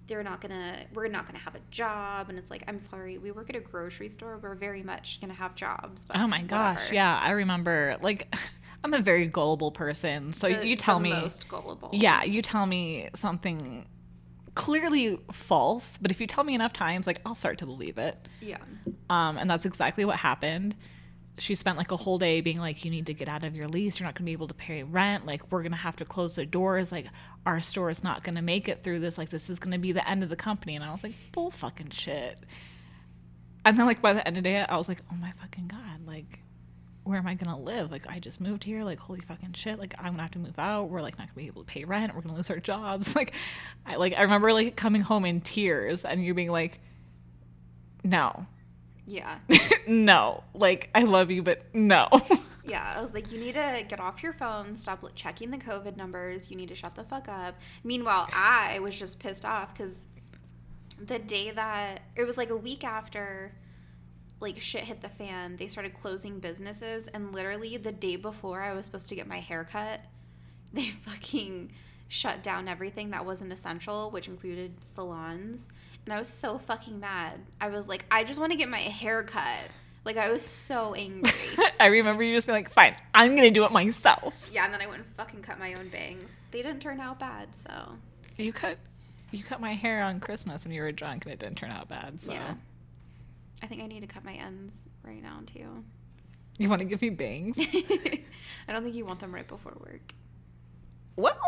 they're 0.08 0.24
not 0.24 0.40
gonna 0.42 0.78
we're 0.94 1.08
not 1.08 1.26
gonna 1.26 1.40
have 1.40 1.56
a 1.56 1.62
job 1.72 2.30
and 2.30 2.38
it's 2.38 2.52
like 2.52 2.64
i'm 2.68 2.78
sorry 2.78 3.18
we 3.18 3.32
work 3.32 3.50
at 3.50 3.56
a 3.56 3.60
grocery 3.60 4.10
store 4.10 4.38
we're 4.42 4.54
very 4.56 4.84
much 4.84 5.20
gonna 5.22 5.34
have 5.34 5.56
jobs 5.56 6.06
but 6.06 6.18
oh 6.18 6.28
my 6.28 6.42
gosh. 6.42 6.76
whatever." 6.78 6.94
Yeah. 6.94 7.20
I 7.22 7.32
remember 7.32 7.98
like 8.02 8.34
I'm 8.86 8.94
a 8.94 9.02
very 9.02 9.26
gullible 9.26 9.72
person. 9.72 10.32
So 10.32 10.48
The- 10.48 10.68
you 10.68 10.76
tell 10.76 11.00
the 11.00 11.06
me 11.06 11.10
most 11.10 11.50
gullible 11.50 11.90
Yeah, 11.92 12.24
you 12.24 12.44
tell 12.44 12.68
me 12.68 13.10
something 13.16 13.88
clearly 14.56 15.20
false, 15.32 15.98
but 16.02 16.12
if 16.12 16.20
you 16.20 16.28
tell 16.28 16.44
me 16.44 16.56
enough 16.56 16.74
times, 16.74 17.06
like 17.06 17.20
I'll 17.26 17.36
start 17.36 17.60
to 17.60 17.66
believe 17.66 17.98
it. 17.98 18.28
yeah 18.42 18.58
Um, 19.10 19.38
and 19.38 19.50
that's 19.50 19.66
exactly 19.66 20.06
what 20.06 20.16
happened. 20.18 20.76
She 21.38 21.54
spent 21.56 21.78
like 21.78 21.92
a 21.92 21.98
whole 21.98 22.18
day 22.18 22.40
being 22.40 22.60
like, 22.60 22.86
"You 22.86 22.92
need 22.92 23.08
to 23.08 23.14
get 23.14 23.28
out 23.28 23.44
of 23.44 23.56
your 23.56 23.68
lease. 23.68 24.00
You're 24.00 24.08
not 24.08 24.16
going 24.16 24.24
to 24.24 24.30
be 24.30 24.32
able 24.32 24.48
to 24.48 24.54
pay 24.54 24.84
rent. 24.84 25.26
Like, 25.26 25.52
we're 25.52 25.64
going 25.64 25.74
to 25.74 25.78
have 25.78 25.98
to 25.98 26.06
close 26.06 26.36
the 26.36 26.46
doors. 26.46 26.94
Like, 26.94 27.08
our 27.46 27.60
store 27.60 27.90
is 27.90 28.06
not 28.06 28.24
going 28.24 28.36
to 28.36 28.42
make 28.42 28.70
it 28.70 28.84
through 28.84 29.00
this. 29.02 29.18
Like, 29.18 29.30
this 29.30 29.50
is 29.50 29.60
going 29.60 29.74
to 29.74 29.78
be 29.78 29.92
the 29.92 30.10
end 30.10 30.24
of 30.24 30.30
the 30.30 30.38
company." 30.38 30.76
And 30.76 30.84
I 30.86 30.94
was 30.94 31.04
like, 31.04 31.14
"Bull 31.34 31.52
fucking 31.52 31.90
shit." 31.90 32.40
And 33.66 33.78
then 33.78 33.86
like 33.86 34.02
by 34.02 34.14
the 34.14 34.26
end 34.26 34.38
of 34.38 34.44
the 34.44 34.50
day, 34.50 34.60
I 34.64 34.78
was 34.78 34.88
like, 34.88 35.02
"Oh 35.12 35.16
my 35.16 35.34
fucking 35.42 35.68
god! 35.68 36.06
Like, 36.08 36.40
where 37.06 37.20
am 37.20 37.28
I 37.28 37.36
gonna 37.36 37.58
live? 37.58 37.92
Like, 37.92 38.08
I 38.10 38.20
just 38.20 38.42
moved 38.42 38.64
here. 38.64 38.84
Like, 38.84 39.00
holy 39.00 39.22
fucking 39.22 39.54
shit! 39.54 39.80
Like, 39.80 39.94
I'm 39.98 40.12
gonna 40.14 40.24
have 40.24 40.32
to 40.32 40.40
move 40.40 40.58
out. 40.58 40.90
We're 40.90 41.02
like 41.02 41.18
not 41.18 41.28
gonna 41.28 41.38
be 41.38 41.48
able 41.48 41.64
to 41.64 41.68
pay 41.68 41.86
rent. 41.86 42.14
We're 42.16 42.22
gonna 42.22 42.36
lose 42.36 42.50
our 42.50 42.60
jobs. 42.60 43.16
Like, 43.16 43.34
I 43.86 43.96
like 43.96 44.14
I 44.18 44.24
remember 44.24 44.52
like 44.52 44.76
coming 44.76 45.02
home 45.02 45.24
in 45.26 45.40
tears 45.40 46.04
and 46.04 46.24
you 46.26 46.34
being 46.34 46.52
like, 46.52 46.80
"No, 48.04 48.46
yeah 49.06 49.38
no. 49.88 50.44
Like, 50.54 50.90
I 50.94 51.04
love 51.04 51.32
you, 51.32 51.42
but 51.44 51.74
no." 51.74 52.10
Yeah, 52.68 52.96
I 52.98 53.00
was 53.00 53.14
like, 53.14 53.32
you 53.32 53.40
need 53.40 53.54
to 53.54 53.86
get 53.88 54.00
off 54.00 54.24
your 54.24 54.34
phone, 54.34 54.76
stop 54.76 55.04
like, 55.04 55.14
checking 55.14 55.52
the 55.52 55.58
COVID 55.58 55.98
numbers. 55.98 56.50
You 56.50 56.58
need 56.58 56.70
to 56.70 56.76
shut 56.76 56.96
the 56.96 57.04
fuck 57.04 57.30
up. 57.30 57.54
Meanwhile, 57.84 58.28
I 58.34 58.80
was 58.80 58.98
just 58.98 59.20
pissed 59.20 59.46
off 59.46 59.72
because 59.72 60.04
the 61.00 61.20
day 61.20 61.52
that 61.52 62.00
it 62.16 62.24
was 62.24 62.38
like 62.38 62.50
a 62.50 62.56
week 62.56 62.84
after 62.84 63.54
like 64.40 64.60
shit 64.60 64.82
hit 64.84 65.02
the 65.02 65.10
fan, 65.10 65.58
they 65.58 65.68
started 65.68 65.94
closing 65.94 66.40
businesses, 66.40 67.08
and 67.14 67.34
literally 67.34 67.78
the 67.78 67.92
day 67.92 68.16
before 68.16 68.62
I 68.62 68.74
was 68.74 68.86
supposed 68.86 69.10
to 69.10 69.16
get 69.16 69.28
my 69.28 69.40
hair 69.40 69.64
cut, 69.64 70.02
they 70.74 70.88
fucking 70.90 71.72
shut 72.08 72.44
down 72.44 72.68
everything 72.68 73.12
that 73.12 73.26
wasn't 73.26 73.52
essential, 73.52 74.12
which 74.12 74.28
included 74.28 74.74
salons. 74.96 75.66
And 76.06 76.14
I 76.14 76.20
was 76.20 76.28
so 76.28 76.60
fucking 76.60 77.00
mad. 77.00 77.40
I 77.60 77.70
was 77.70 77.88
like, 77.88 78.06
I 78.12 78.24
just 78.24 78.40
want 78.40 78.52
to 78.52 78.58
get 78.58 78.70
my 78.70 78.78
hair 78.80 79.24
cut. 79.24 79.68
Like 80.04 80.18
I 80.18 80.30
was 80.30 80.46
so 80.46 80.94
angry. 80.94 81.32
I 81.80 81.88
remember 81.88 82.22
you 82.22 82.36
just 82.36 82.46
being 82.46 82.58
like, 82.58 82.72
"Fine, 82.72 82.96
I'm 83.16 83.36
gonna 83.36 83.50
do 83.50 83.66
it 83.66 83.72
myself." 83.72 84.52
Yeah, 84.54 84.66
and 84.66 84.72
then 84.74 84.80
I 84.82 84.86
went 84.86 85.00
and 85.00 85.12
fucking 85.16 85.42
cut 85.42 85.58
my 85.58 85.74
own 85.74 85.88
bangs. 85.90 86.30
They 86.52 86.62
didn't 86.62 86.82
turn 86.82 87.00
out 87.00 87.20
bad, 87.20 87.48
so 87.56 87.94
You 88.38 88.54
cut, 88.54 88.78
you 89.32 89.44
cut 89.44 89.60
my 89.60 89.74
hair 89.74 90.04
on 90.04 90.20
Christmas 90.20 90.64
when 90.64 90.74
you 90.76 90.84
were 90.84 90.92
drunk, 90.92 91.26
and 91.26 91.34
it 91.34 91.40
didn't 91.40 91.58
turn 91.58 91.72
out 91.72 91.90
bad. 91.90 92.22
So 92.22 92.34
yeah. 92.34 92.54
I 93.64 93.68
think 93.68 93.82
I 93.82 93.88
need 93.88 94.02
to 94.02 94.08
cut 94.08 94.24
my 94.24 94.34
ends 94.34 94.76
right 95.04 95.22
now 95.22 95.40
too. 95.46 95.84
you 96.58 96.70
want 96.70 96.80
to 96.80 96.86
give 96.86 97.02
me 97.02 97.10
bangs? 97.10 97.58
I 98.68 98.74
don't 98.74 98.84
think 98.84 98.96
you 98.96 99.06
want 99.06 99.20
them 99.20 99.34
right 99.34 99.48
before 99.48 99.74
work. 99.80 100.14
well, 101.16 101.40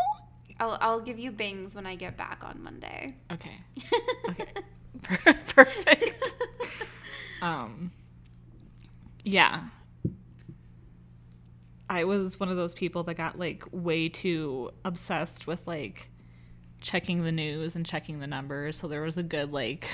I'll 0.60 0.78
I'll 0.82 1.02
give 1.02 1.20
you 1.20 1.32
bangs 1.32 1.76
when 1.76 1.86
I 1.86 1.96
get 1.96 2.18
back 2.18 2.44
on 2.44 2.62
Monday. 2.64 3.16
okay, 3.32 3.58
okay, 4.30 4.46
perfect. 5.48 6.34
um, 7.42 7.92
yeah. 9.24 9.66
I 11.90 12.04
was 12.04 12.38
one 12.38 12.50
of 12.50 12.58
those 12.58 12.74
people 12.74 13.04
that 13.04 13.14
got 13.16 13.40
like 13.40 13.64
way 13.72 14.10
too 14.10 14.72
obsessed 14.84 15.48
with 15.48 15.66
like 15.66 16.10
checking 16.82 17.24
the 17.24 17.32
news 17.32 17.78
and 17.78 17.86
checking 17.86 18.20
the 18.20 18.28
numbers. 18.28 18.78
So 18.78 18.90
there 18.90 19.02
was 19.02 19.18
a 19.18 19.24
good 19.24 19.54
like 19.54 19.88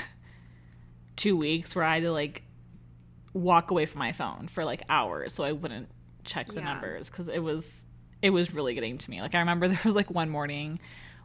two 1.15 1.35
weeks 1.37 1.75
where 1.75 1.85
I 1.85 1.95
had 1.95 2.03
to 2.03 2.11
like 2.11 2.43
walk 3.33 3.71
away 3.71 3.85
from 3.85 3.99
my 3.99 4.11
phone 4.11 4.47
for 4.47 4.63
like 4.63 4.83
hours 4.89 5.33
so 5.33 5.43
I 5.43 5.51
wouldn't 5.53 5.89
check 6.23 6.47
the 6.47 6.55
Yeah. 6.55 6.73
numbers 6.73 7.09
because 7.09 7.27
it 7.27 7.39
was 7.39 7.85
it 8.21 8.29
was 8.29 8.53
really 8.53 8.73
getting 8.73 8.97
to 8.97 9.09
me. 9.09 9.21
Like 9.21 9.35
I 9.35 9.39
remember 9.39 9.67
there 9.69 9.79
was 9.83 9.95
like 9.95 10.09
one 10.11 10.29
morning 10.29 10.79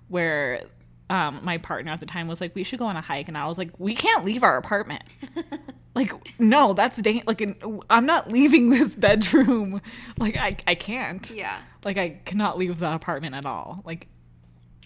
where 0.09 0.63
um, 1.11 1.41
my 1.43 1.57
partner 1.59 1.91
at 1.93 2.01
the 2.01 2.07
time 2.07 2.29
was 2.29 2.39
like, 2.41 2.55
"We 2.55 2.65
should 2.65 2.79
go 2.79 2.85
on 2.87 2.95
a 2.97 3.01
hike," 3.01 3.29
and 3.29 3.39
I 3.39 3.47
was 3.47 3.57
like, 3.57 3.71
"We 3.81 3.95
can't 3.95 4.27
leave 4.27 4.43
our 4.43 4.59
apartment." 4.59 5.05
like, 5.95 6.13
no, 6.39 6.75
that's 6.75 7.01
dang- 7.01 7.23
like 7.27 7.41
an, 7.41 7.57
I'm 7.89 8.05
not 8.05 8.31
leaving 8.31 8.69
this 8.71 8.95
bedroom. 8.95 9.81
Like 10.19 10.37
I 10.37 10.57
I 10.67 10.75
can't. 10.75 11.31
yeah. 11.31 11.61
Like 11.83 11.97
I 11.97 12.21
cannot 12.27 12.59
leave 12.59 12.79
the 12.81 12.93
apartment 12.93 13.35
at 13.35 13.47
all. 13.47 13.81
Like, 13.87 14.07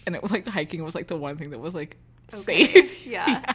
and 0.05 0.15
it 0.15 0.21
was 0.21 0.31
like 0.31 0.47
hiking 0.47 0.81
was 0.83 0.95
like 0.95 1.07
the 1.07 1.17
one 1.17 1.35
thing 1.37 1.49
that 1.49 1.59
was 1.59 1.75
like 1.75 1.97
Okay. 2.33 2.65
safe. 2.65 3.05
Yeah. 3.05 3.53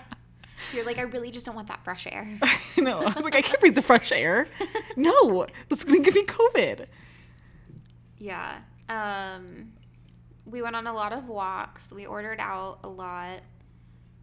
You're 0.74 0.84
like, 0.84 0.98
I 0.98 1.02
really 1.02 1.30
just 1.30 1.46
don't 1.46 1.54
want 1.54 1.68
that 1.68 1.82
fresh 1.84 2.06
air. 2.10 2.28
I 2.42 2.80
know. 2.80 3.00
I 3.00 3.04
was 3.12 3.16
like, 3.24 3.36
I 3.36 3.42
can't 3.42 3.60
breathe 3.60 3.74
the 3.74 3.82
fresh 3.82 4.12
air. 4.12 4.46
No, 4.96 5.46
that's 5.68 5.84
gonna 5.84 6.00
give 6.00 6.14
me 6.16 6.24
COVID. 6.24 6.86
Yeah. 8.18 8.58
Um, 8.88 9.72
we 10.44 10.60
went 10.62 10.74
on 10.74 10.86
a 10.88 10.92
lot 10.92 11.12
of 11.12 11.28
walks. 11.28 11.90
We 11.92 12.04
ordered 12.06 12.40
out 12.40 12.80
a 12.82 12.88
lot. 12.88 13.40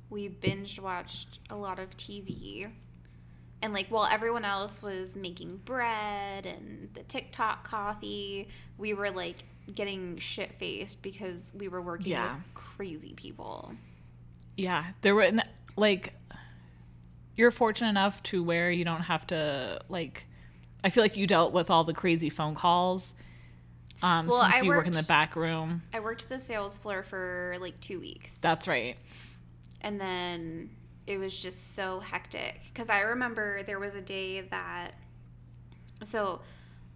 We 0.10 0.28
binge 0.28 0.80
watched 0.80 1.40
a 1.50 1.56
lot 1.56 1.80
of 1.80 1.96
TV. 1.98 2.70
And 3.62 3.74
like 3.74 3.88
while 3.88 4.06
everyone 4.06 4.44
else 4.44 4.82
was 4.84 5.16
making 5.16 5.58
bread 5.64 6.46
and 6.46 6.90
the 6.94 7.04
TikTok 7.04 7.64
coffee, 7.64 8.50
we 8.78 8.94
were 8.94 9.12
like 9.12 9.38
getting 9.74 10.18
shit 10.18 10.52
faced 10.60 11.02
because 11.02 11.52
we 11.58 11.70
were 11.70 11.82
working 11.82 12.12
Yeah. 12.12 12.36
with 12.36 12.44
crazy 12.54 13.14
people. 13.16 13.72
Yeah, 14.58 14.84
there 15.02 15.16
were 15.16 15.24
n- 15.24 15.42
like 15.76 16.14
you're 17.36 17.52
fortunate 17.52 17.90
enough 17.90 18.22
to 18.24 18.44
where 18.44 18.72
you 18.72 18.86
don't 18.86 19.02
have 19.02 19.28
to 19.28 19.82
like. 19.90 20.26
I 20.84 20.90
feel 20.90 21.04
like 21.04 21.18
you 21.18 21.28
dealt 21.28 21.52
with 21.52 21.70
all 21.70 21.84
the 21.84 21.94
crazy 21.94 22.30
phone 22.30 22.56
calls. 22.56 23.14
Um, 24.02 24.28
Well, 24.28 24.42
since 24.44 24.56
I 24.56 24.62
you 24.62 24.70
work 24.70 24.88
in 24.88 24.94
the 24.94 25.04
back 25.04 25.36
room. 25.36 25.82
I 25.94 26.00
worked 26.00 26.30
the 26.30 26.38
sales 26.40 26.78
floor 26.78 27.02
for 27.04 27.56
like 27.60 27.80
two 27.82 28.00
weeks. 28.00 28.38
That's 28.38 28.68
right. 28.68 28.98
and 29.82 30.00
then 30.00 30.70
it 31.08 31.18
was 31.20 31.40
just 31.40 31.76
so 31.76 32.00
hectic 32.00 32.60
because 32.74 32.90
i 32.90 33.02
remember 33.02 33.62
there 33.64 33.78
was 33.78 33.94
a 33.94 34.02
day 34.02 34.42
that 34.42 34.94
so 36.04 36.42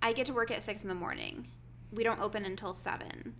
i 0.02 0.12
get 0.14 0.26
to 0.26 0.34
work 0.34 0.50
at 0.50 0.64
six 0.64 0.82
in 0.82 0.90
the 0.90 0.96
morning 0.96 1.48
we 1.92 2.04
don't 2.04 2.20
open 2.20 2.44
until 2.44 2.74
seven 2.74 3.36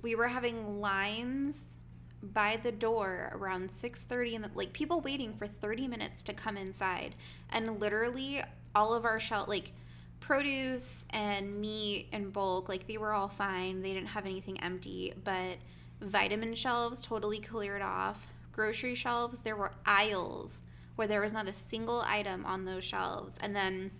we 0.00 0.14
were 0.14 0.28
having 0.28 0.80
lines 0.80 1.74
by 2.22 2.58
the 2.62 2.72
door 2.72 3.30
around 3.34 3.70
6.30 3.70 4.32
in 4.32 4.42
the 4.42 4.50
like 4.54 4.72
people 4.72 5.00
waiting 5.00 5.34
for 5.34 5.46
30 5.46 5.88
minutes 5.88 6.22
to 6.24 6.32
come 6.32 6.56
inside. 6.56 7.14
And 7.50 7.80
literally 7.80 8.42
all 8.74 8.94
of 8.94 9.04
our 9.04 9.20
shell 9.20 9.44
like 9.48 9.72
produce 10.20 11.04
and 11.10 11.60
meat 11.60 12.08
and 12.12 12.32
bulk 12.32 12.68
like 12.68 12.86
they 12.86 12.98
were 12.98 13.12
all 13.12 13.28
fine. 13.28 13.82
They 13.82 13.92
didn't 13.92 14.08
have 14.08 14.26
anything 14.26 14.60
empty. 14.60 15.12
But 15.22 15.58
vitamin 16.00 16.54
shelves 16.54 17.02
totally 17.02 17.40
cleared 17.40 17.82
off. 17.82 18.26
Grocery 18.52 18.94
shelves 18.94 19.40
there 19.40 19.56
were 19.56 19.72
aisles 19.84 20.60
where 20.96 21.06
there 21.06 21.20
was 21.20 21.34
not 21.34 21.48
a 21.48 21.52
single 21.52 22.00
item 22.06 22.46
on 22.46 22.64
those 22.64 22.84
shelves. 22.84 23.36
And 23.40 23.54
then 23.54 23.90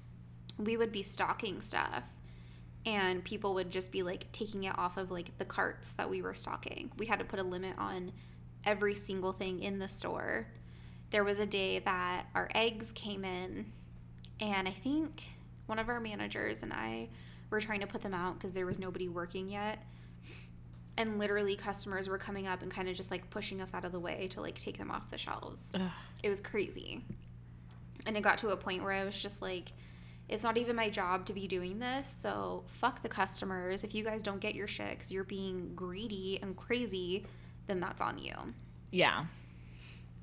we 0.59 0.77
would 0.77 0.93
be 0.93 1.03
stocking 1.03 1.61
stuff 1.61 2.05
and 2.87 3.23
people 3.23 3.53
would 3.55 3.69
just 3.71 3.91
be 3.91 4.03
like 4.03 4.31
taking 4.33 4.65
it 4.65 4.79
off 4.79 4.97
of 4.97 5.11
like 5.11 5.37
the 5.39 5.45
carts 5.45 5.91
that 5.99 6.09
we 6.09 6.23
were 6.23 6.35
stocking. 6.35 6.91
We 6.97 7.05
had 7.05 7.19
to 7.19 7.25
put 7.25 7.41
a 7.41 7.43
limit 7.43 7.75
on 7.77 8.13
every 8.65 8.95
single 8.95 9.33
thing 9.33 9.61
in 9.61 9.79
the 9.79 9.89
store. 9.89 10.47
There 11.11 11.25
was 11.25 11.41
a 11.41 11.47
day 11.47 11.81
that 11.81 12.27
our 12.35 12.49
eggs 12.55 12.93
came 12.93 13.25
in 13.25 13.73
and 14.41 14.69
i 14.69 14.71
think 14.71 15.23
one 15.65 15.79
of 15.79 15.89
our 15.89 15.99
managers 15.99 16.63
and 16.63 16.71
i 16.73 17.09
were 17.51 17.61
trying 17.61 17.81
to 17.81 17.87
put 17.87 18.03
them 18.03 18.15
out 18.15 18.35
because 18.35 18.53
there 18.53 18.67
was 18.67 18.79
nobody 18.79 19.09
working 19.09 19.49
yet. 19.49 19.79
And 20.99 21.19
literally 21.19 21.57
customers 21.57 22.09
were 22.09 22.19
coming 22.19 22.47
up 22.47 22.63
and 22.63 22.71
kind 22.71 22.89
of 22.89 22.97
just 22.97 23.11
like 23.11 23.29
pushing 23.31 23.61
us 23.61 23.69
out 23.75 23.85
of 23.85 23.93
the 23.93 24.01
way 24.01 24.29
to 24.33 24.41
like 24.41 24.59
take 24.59 24.79
them 24.79 24.91
off 24.91 25.11
the 25.11 25.19
shelves. 25.19 25.61
Ugh. 25.75 25.83
it 26.23 26.29
was 26.29 26.41
crazy. 26.41 27.05
And 28.07 28.17
it 28.17 28.23
got 28.23 28.39
to 28.39 28.49
a 28.49 28.57
point 28.57 28.83
where 28.83 28.93
i 28.93 29.05
was 29.05 29.21
just 29.21 29.43
like 29.43 29.73
it's 30.29 30.43
not 30.43 30.57
even 30.57 30.75
my 30.75 30.91
job 30.91 31.25
to 31.27 31.33
be 31.33 31.47
doing 31.47 31.79
this 31.79 32.13
so 32.23 32.65
fuck 32.81 33.03
the 33.03 33.09
customers. 33.09 33.85
If 33.85 33.95
you 33.95 34.03
guys 34.05 34.23
don't 34.23 34.41
get 34.41 34.55
your 34.55 34.67
shit 34.67 34.91
because 34.91 35.13
you're 35.13 35.25
being 35.25 35.73
greedy 35.75 36.39
and 36.43 36.57
crazy 36.57 37.25
then 37.67 37.81
that's 37.81 38.01
on 38.03 38.19
you. 38.19 38.35
Yeah. 38.91 39.27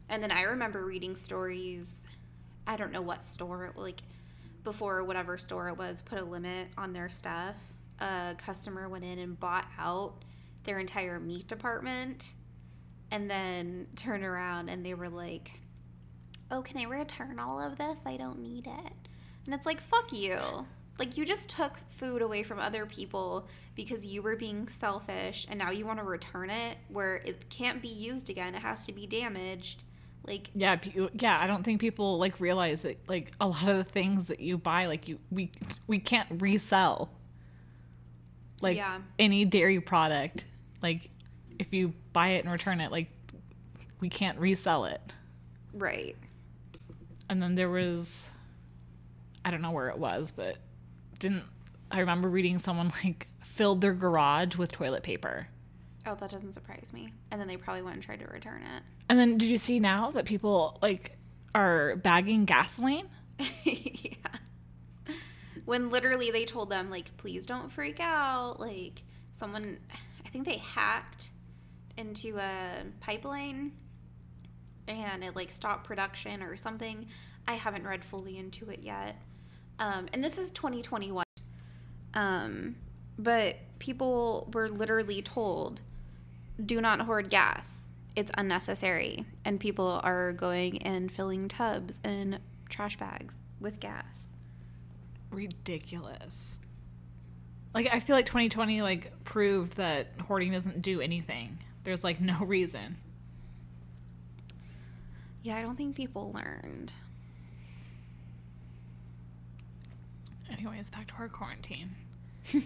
and 0.10 0.22
then 0.24 0.32
i 0.32 0.44
remember 0.44 0.86
reading 0.86 1.16
stories 1.16 2.06
i 2.66 2.76
don't 2.78 2.92
know 2.92 3.02
what 3.02 3.24
store 3.24 3.66
it 3.66 3.78
like 3.78 4.02
before 4.64 5.04
whatever 5.04 5.38
store 5.38 5.68
it 5.70 5.78
was 5.78 6.02
put 6.02 6.20
a 6.20 6.24
limit 6.24 6.70
on 6.78 6.94
their 6.94 7.10
stuff. 7.10 7.58
A 8.00 8.36
customer 8.38 8.88
went 8.90 9.04
in 9.04 9.20
and 9.20 9.40
bought 9.40 9.68
out 9.78 10.14
their 10.64 10.80
entire 10.80 11.20
meat 11.20 11.48
department 11.48 12.34
and 13.12 13.30
then 13.30 13.88
turned 13.96 14.24
around 14.24 14.70
and 14.70 14.86
they 14.86 14.94
were 14.94 15.10
like 15.10 15.60
oh 16.52 16.62
can 16.62 16.78
i 16.78 16.84
return 16.84 17.40
all 17.40 17.60
of 17.60 17.78
this? 17.78 17.98
I 18.06 18.16
don't 18.18 18.40
need 18.40 18.68
it 18.68 19.03
and 19.46 19.54
it's 19.54 19.66
like 19.66 19.82
fuck 19.82 20.12
you 20.14 20.38
like 21.00 21.18
you 21.18 21.26
just 21.26 21.50
took 21.50 21.74
food 21.90 22.22
away 22.22 22.44
from 22.44 22.60
other 22.60 22.86
people 22.86 23.48
because 23.76 24.06
you 24.06 24.22
were 24.22 24.36
being 24.36 24.68
selfish 24.68 25.46
and 25.50 25.58
now 25.58 25.72
you 25.72 25.86
want 25.86 25.98
to 26.00 26.06
return 26.06 26.50
it 26.50 26.78
where 26.90 27.16
it 27.26 27.50
can't 27.50 27.82
be 27.82 27.88
used 27.88 28.30
again 28.30 28.54
it 28.56 28.62
has 28.62 28.84
to 28.86 28.92
be 28.92 29.08
damaged 29.08 29.84
like 30.26 30.50
Yeah, 30.54 30.78
pe- 30.78 31.10
yeah. 31.20 31.38
I 31.38 31.48
don't 31.48 31.64
think 31.64 31.82
people 31.82 32.18
like 32.18 32.40
realize 32.40 32.84
that 32.84 32.98
like 33.10 33.34
a 33.42 33.48
lot 33.48 33.68
of 33.68 33.76
the 33.76 33.84
things 33.84 34.28
that 34.28 34.40
you 34.40 34.58
buy, 34.58 34.86
like 34.86 35.10
you 35.10 35.20
we 35.32 35.52
we 35.86 36.00
can't 36.00 36.42
resell. 36.42 37.10
Like 38.62 38.78
Yeah. 38.78 39.00
any 39.20 39.44
dairy 39.44 39.82
product, 39.82 40.46
like 40.82 41.10
if 41.60 41.74
you 41.74 41.94
buy 42.14 42.30
it 42.30 42.46
and 42.46 42.54
return 42.54 42.80
it, 42.80 42.90
like 42.90 43.10
we 44.00 44.08
can't 44.08 44.40
resell 44.40 44.86
it. 44.86 45.02
right 45.74 46.16
And 47.30 47.42
then 47.44 47.56
there 47.56 47.70
was, 47.70 48.28
I 49.46 49.52
don't 49.52 49.62
know 49.62 49.72
where 49.72 49.90
it 49.90 49.98
was, 49.98 50.32
but 50.32 50.58
didn't 51.20 51.44
I 51.92 52.00
remember 52.00 52.30
reading 52.30 52.60
someone 52.60 52.92
like 53.04 53.28
filled 53.44 53.82
their 53.82 53.94
garage 53.94 54.56
with 54.56 54.72
toilet 54.72 55.04
paper. 55.04 55.48
oh 56.08 56.16
that 56.16 56.32
doesn't 56.32 56.54
surprise 56.54 56.92
me 56.94 57.14
and 57.32 57.40
then 57.40 57.48
they 57.48 57.58
probably 57.58 57.82
went 57.82 57.96
and 57.96 58.04
tried 58.04 58.20
to 58.20 58.28
return 58.28 58.62
it. 58.64 58.84
And 59.10 59.20
then 59.20 59.38
did 59.38 59.50
you 59.50 59.58
see 59.58 59.80
now 59.80 60.12
that 60.12 60.26
people 60.26 60.80
like 60.82 61.18
are 61.54 61.96
bagging 61.98 62.46
gasoline? 62.46 63.08
yeah 63.64 64.24
when 65.66 65.90
literally 65.90 66.32
they 66.32 66.46
told 66.46 66.70
them 66.70 66.90
like 66.90 67.16
please 67.18 67.46
don't 67.46 67.72
freak 67.72 68.00
out 68.00 68.60
like 68.60 69.02
someone 69.36 69.80
i 70.26 70.30
think 70.30 70.46
they 70.46 70.58
hacked 70.58 71.30
into 71.98 72.38
a 72.38 72.84
pipeline 73.00 73.72
and 74.88 75.24
it 75.24 75.36
like 75.36 75.52
stopped 75.52 75.86
production 75.86 76.44
or 76.44 76.58
something 76.58 77.08
i 77.48 77.54
haven't 77.54 77.86
read 77.86 78.04
fully 78.04 78.38
into 78.38 78.70
it 78.70 78.80
yet 78.82 79.16
um, 79.80 80.08
and 80.14 80.24
this 80.24 80.38
is 80.38 80.52
2021 80.52 81.24
um, 82.14 82.76
but 83.18 83.58
people 83.80 84.50
were 84.54 84.70
literally 84.70 85.22
told 85.22 85.82
do 86.64 86.80
not 86.80 87.02
hoard 87.02 87.30
gas 87.30 87.80
it's 88.16 88.32
unnecessary 88.38 89.26
and 89.44 89.60
people 89.60 90.00
are 90.04 90.34
going 90.34 90.82
and 90.84 91.12
filling 91.12 91.48
tubs 91.48 92.00
and 92.04 92.40
trash 92.70 92.98
bags 92.98 93.42
with 93.60 93.80
gas 93.80 94.28
ridiculous. 95.34 96.60
Like 97.74 97.90
I 97.92 98.00
feel 98.00 98.16
like 98.16 98.26
2020 98.26 98.82
like 98.82 99.12
proved 99.24 99.78
that 99.78 100.08
hoarding 100.28 100.52
doesn't 100.52 100.82
do 100.82 101.02
anything. 101.02 101.58
There's 101.84 102.04
like 102.04 102.22
no 102.22 102.40
reason. 102.46 102.98
yeah 105.42 105.58
i 105.58 105.62
don't 105.62 105.76
think 105.76 105.94
people 105.96 106.32
learned 106.34 106.94
Anyways, 110.54 110.90
back 110.92 111.08
to 111.08 111.14
our 111.20 111.28
quarantine. 111.30 111.90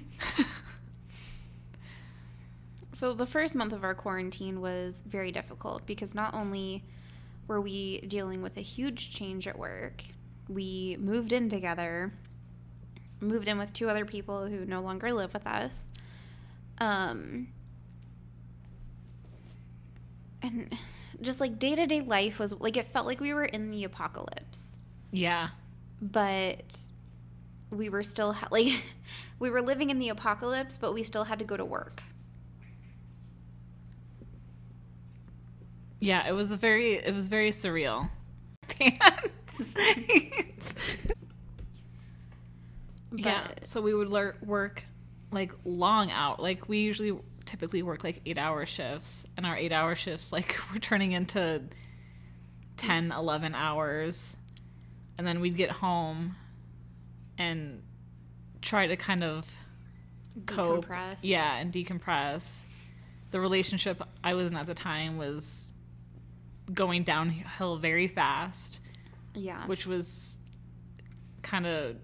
So 2.94 3.14
the 3.14 3.28
first 3.28 3.54
month 3.54 3.74
of 3.74 3.84
our 3.84 3.94
quarantine 3.94 4.60
was 4.60 4.96
very 5.06 5.32
difficult 5.32 5.86
because 5.86 6.16
not 6.16 6.34
only 6.34 6.84
were 7.48 7.62
we 7.62 8.00
dealing 8.02 8.42
with 8.42 8.58
a 8.58 8.62
huge 8.62 9.12
change 9.14 9.48
at 9.48 9.60
work, 9.60 10.04
we 10.50 10.98
moved 11.00 11.32
in 11.32 11.48
together, 11.48 12.12
moved 13.20 13.48
in 13.48 13.60
with 13.60 13.72
two 13.72 13.88
other 13.88 14.04
people 14.04 14.48
who 14.48 14.66
no 14.66 14.82
longer 14.82 15.14
live 15.14 15.32
with 15.34 15.46
us. 15.46 15.92
Um, 16.80 17.50
and 20.42 20.76
just 21.22 21.40
like 21.40 21.60
day 21.60 21.76
to 21.76 21.86
day 21.86 22.02
life 22.02 22.40
was 22.40 22.52
like 22.54 22.78
it 22.78 22.88
felt 22.88 23.06
like 23.06 23.20
we 23.20 23.32
were 23.34 23.46
in 23.46 23.70
the 23.70 23.84
apocalypse 23.84 24.82
Yeah. 25.12 25.50
but 26.02 26.80
we 27.72 27.90
were 27.90 28.04
still 28.04 28.34
ha- 28.34 28.48
like 28.52 28.84
we 29.40 29.50
were 29.50 29.62
living 29.62 29.90
in 29.90 30.00
the 30.00 30.10
apocalypse 30.10 30.78
but 30.78 30.94
we 30.94 31.04
still 31.04 31.26
had 31.26 31.40
to 31.40 31.46
go 31.46 31.58
to 31.58 31.66
work 31.66 32.04
Yeah, 36.00 36.28
it 36.28 36.32
was 36.32 36.52
a 36.52 36.58
very 36.58 36.96
it 36.96 37.14
was 37.14 37.28
very 37.28 37.52
surreal. 37.52 38.10
Pants. 38.68 39.74
yeah, 43.16 43.48
so 43.64 43.82
we 43.82 43.94
would 43.94 44.12
work 44.46 44.84
like 45.32 45.54
long 45.66 46.12
out. 46.12 46.42
Like 46.42 46.70
we 46.70 46.80
usually 46.80 47.18
typically 47.46 47.82
work 47.82 48.04
like 48.04 48.24
8-hour 48.26 48.66
shifts 48.66 49.26
and 49.38 49.46
our 49.46 49.56
8-hour 49.56 49.96
shifts 49.96 50.34
like 50.34 50.58
were 50.74 50.80
turning 50.80 51.14
into 51.14 51.64
10, 52.78 53.12
11 53.12 53.56
hours. 53.56 54.36
And 55.18 55.26
then 55.26 55.40
we'd 55.40 55.58
get 55.58 55.72
home 55.72 56.36
and 57.38 57.82
try 58.62 58.88
to 58.88 58.96
kind 58.98 59.24
of 59.24 59.46
cope. 60.46 60.86
Decompress. 60.86 61.20
Yeah, 61.22 61.56
and 61.58 61.72
decompress. 61.74 62.66
The 63.32 63.40
relationship 63.40 64.02
I 64.24 64.34
was 64.34 64.52
in 64.52 64.58
at 64.58 64.66
the 64.68 64.74
time 64.74 65.18
was 65.18 65.74
going 66.74 67.04
downhill 67.04 67.78
very 67.78 68.08
fast, 68.08 68.80
yeah 69.34 69.66
which 69.68 69.86
was 69.88 70.38
kind 71.42 71.66
of 71.66 71.96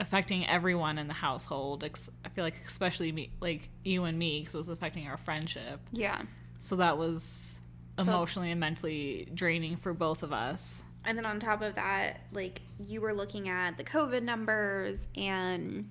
affecting 0.00 0.46
everyone 0.46 0.98
in 0.98 1.08
the 1.08 1.14
household. 1.14 1.84
Ex- 1.84 2.08
I 2.24 2.28
feel 2.30 2.44
like 2.44 2.54
especially 2.66 3.12
me, 3.12 3.30
like 3.40 3.68
you 3.84 4.04
and 4.04 4.18
me, 4.18 4.40
because 4.40 4.54
it 4.54 4.58
was 4.58 4.68
affecting 4.68 5.06
our 5.08 5.16
friendship. 5.18 5.80
yeah 5.92 6.22
So 6.60 6.76
that 6.76 6.96
was 6.98 7.58
So- 7.98 8.04
emotionally 8.10 8.50
and 8.50 8.58
mentally 8.60 9.28
draining 9.34 9.76
for 9.76 9.92
both 9.92 10.22
of 10.22 10.32
us. 10.32 10.82
And 11.04 11.18
then 11.18 11.26
on 11.26 11.40
top 11.40 11.62
of 11.62 11.74
that, 11.74 12.20
like 12.32 12.60
you 12.78 13.00
were 13.00 13.14
looking 13.14 13.48
at 13.48 13.76
the 13.76 13.84
COVID 13.84 14.22
numbers 14.22 15.04
and 15.16 15.90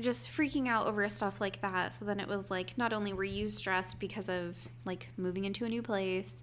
just 0.00 0.30
freaking 0.30 0.68
out 0.68 0.86
over 0.86 1.08
stuff 1.08 1.40
like 1.40 1.60
that. 1.62 1.94
So 1.94 2.04
then 2.04 2.20
it 2.20 2.28
was 2.28 2.50
like 2.50 2.76
not 2.78 2.92
only 2.92 3.12
were 3.12 3.24
you 3.24 3.48
stressed 3.48 3.98
because 3.98 4.28
of 4.28 4.56
like 4.84 5.08
moving 5.16 5.44
into 5.44 5.64
a 5.64 5.68
new 5.68 5.82
place, 5.82 6.42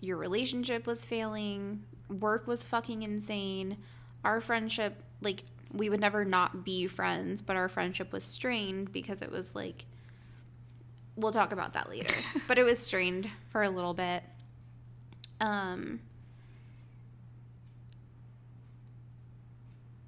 your 0.00 0.16
relationship 0.16 0.86
was 0.86 1.04
failing, 1.04 1.82
work 2.08 2.46
was 2.46 2.64
fucking 2.64 3.02
insane. 3.02 3.78
Our 4.22 4.40
friendship, 4.40 5.02
like 5.20 5.44
we 5.72 5.90
would 5.90 6.00
never 6.00 6.24
not 6.24 6.64
be 6.64 6.86
friends, 6.86 7.42
but 7.42 7.56
our 7.56 7.68
friendship 7.68 8.12
was 8.12 8.24
strained 8.24 8.92
because 8.92 9.22
it 9.22 9.30
was 9.30 9.54
like 9.54 9.86
we'll 11.16 11.32
talk 11.32 11.52
about 11.52 11.74
that 11.74 11.88
later. 11.88 12.12
but 12.48 12.58
it 12.58 12.64
was 12.64 12.78
strained 12.78 13.30
for 13.50 13.62
a 13.62 13.70
little 13.70 13.94
bit. 13.94 14.22
Um 15.40 16.00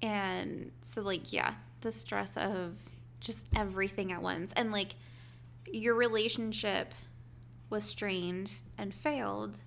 and 0.01 0.71
so 0.81 1.01
like 1.01 1.33
yeah 1.33 1.53
the 1.81 1.91
stress 1.91 2.35
of 2.37 2.75
just 3.19 3.45
everything 3.55 4.11
at 4.11 4.21
once. 4.21 4.53
And 4.55 4.71
like 4.71 4.95
your 5.71 5.95
relationship 5.95 6.93
was 7.69 7.83
strained 7.83 8.55
and 8.77 8.93
failed 8.93 9.57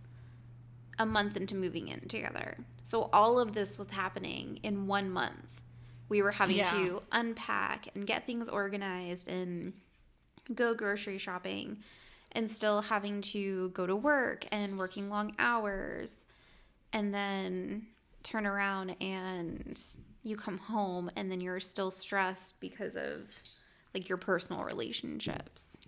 a 0.98 1.06
month 1.06 1.36
into 1.36 1.54
moving 1.54 1.88
in 1.88 2.00
together. 2.08 2.56
So 2.82 3.08
all 3.12 3.38
of 3.38 3.52
this 3.52 3.78
was 3.78 3.90
happening 3.90 4.60
in 4.62 4.86
one 4.86 5.10
month. 5.10 5.60
We 6.08 6.22
were 6.22 6.32
having 6.32 6.56
Yeah. 6.58 6.70
to 6.70 7.02
unpack 7.12 7.88
and 7.94 8.06
get 8.06 8.26
things 8.26 8.48
organized 8.48 9.28
and 9.28 9.72
go 10.54 10.74
grocery 10.74 11.18
shopping 11.18 11.78
and 12.32 12.50
still 12.50 12.82
having 12.82 13.20
to 13.22 13.70
go 13.70 13.86
to 13.86 13.94
work 13.96 14.46
and 14.52 14.78
working 14.78 15.08
long 15.08 15.34
hours 15.38 16.24
and 16.92 17.14
then 17.14 17.86
turn 18.22 18.46
around 18.46 18.90
and 19.00 19.80
you 20.22 20.36
come 20.36 20.58
home 20.58 21.10
and 21.16 21.30
then 21.30 21.40
you're 21.40 21.60
still 21.60 21.90
stressed 21.90 22.58
because 22.60 22.96
of 22.96 23.22
like 23.94 24.08
your 24.08 24.18
personal 24.18 24.64
relationships. 24.64 25.80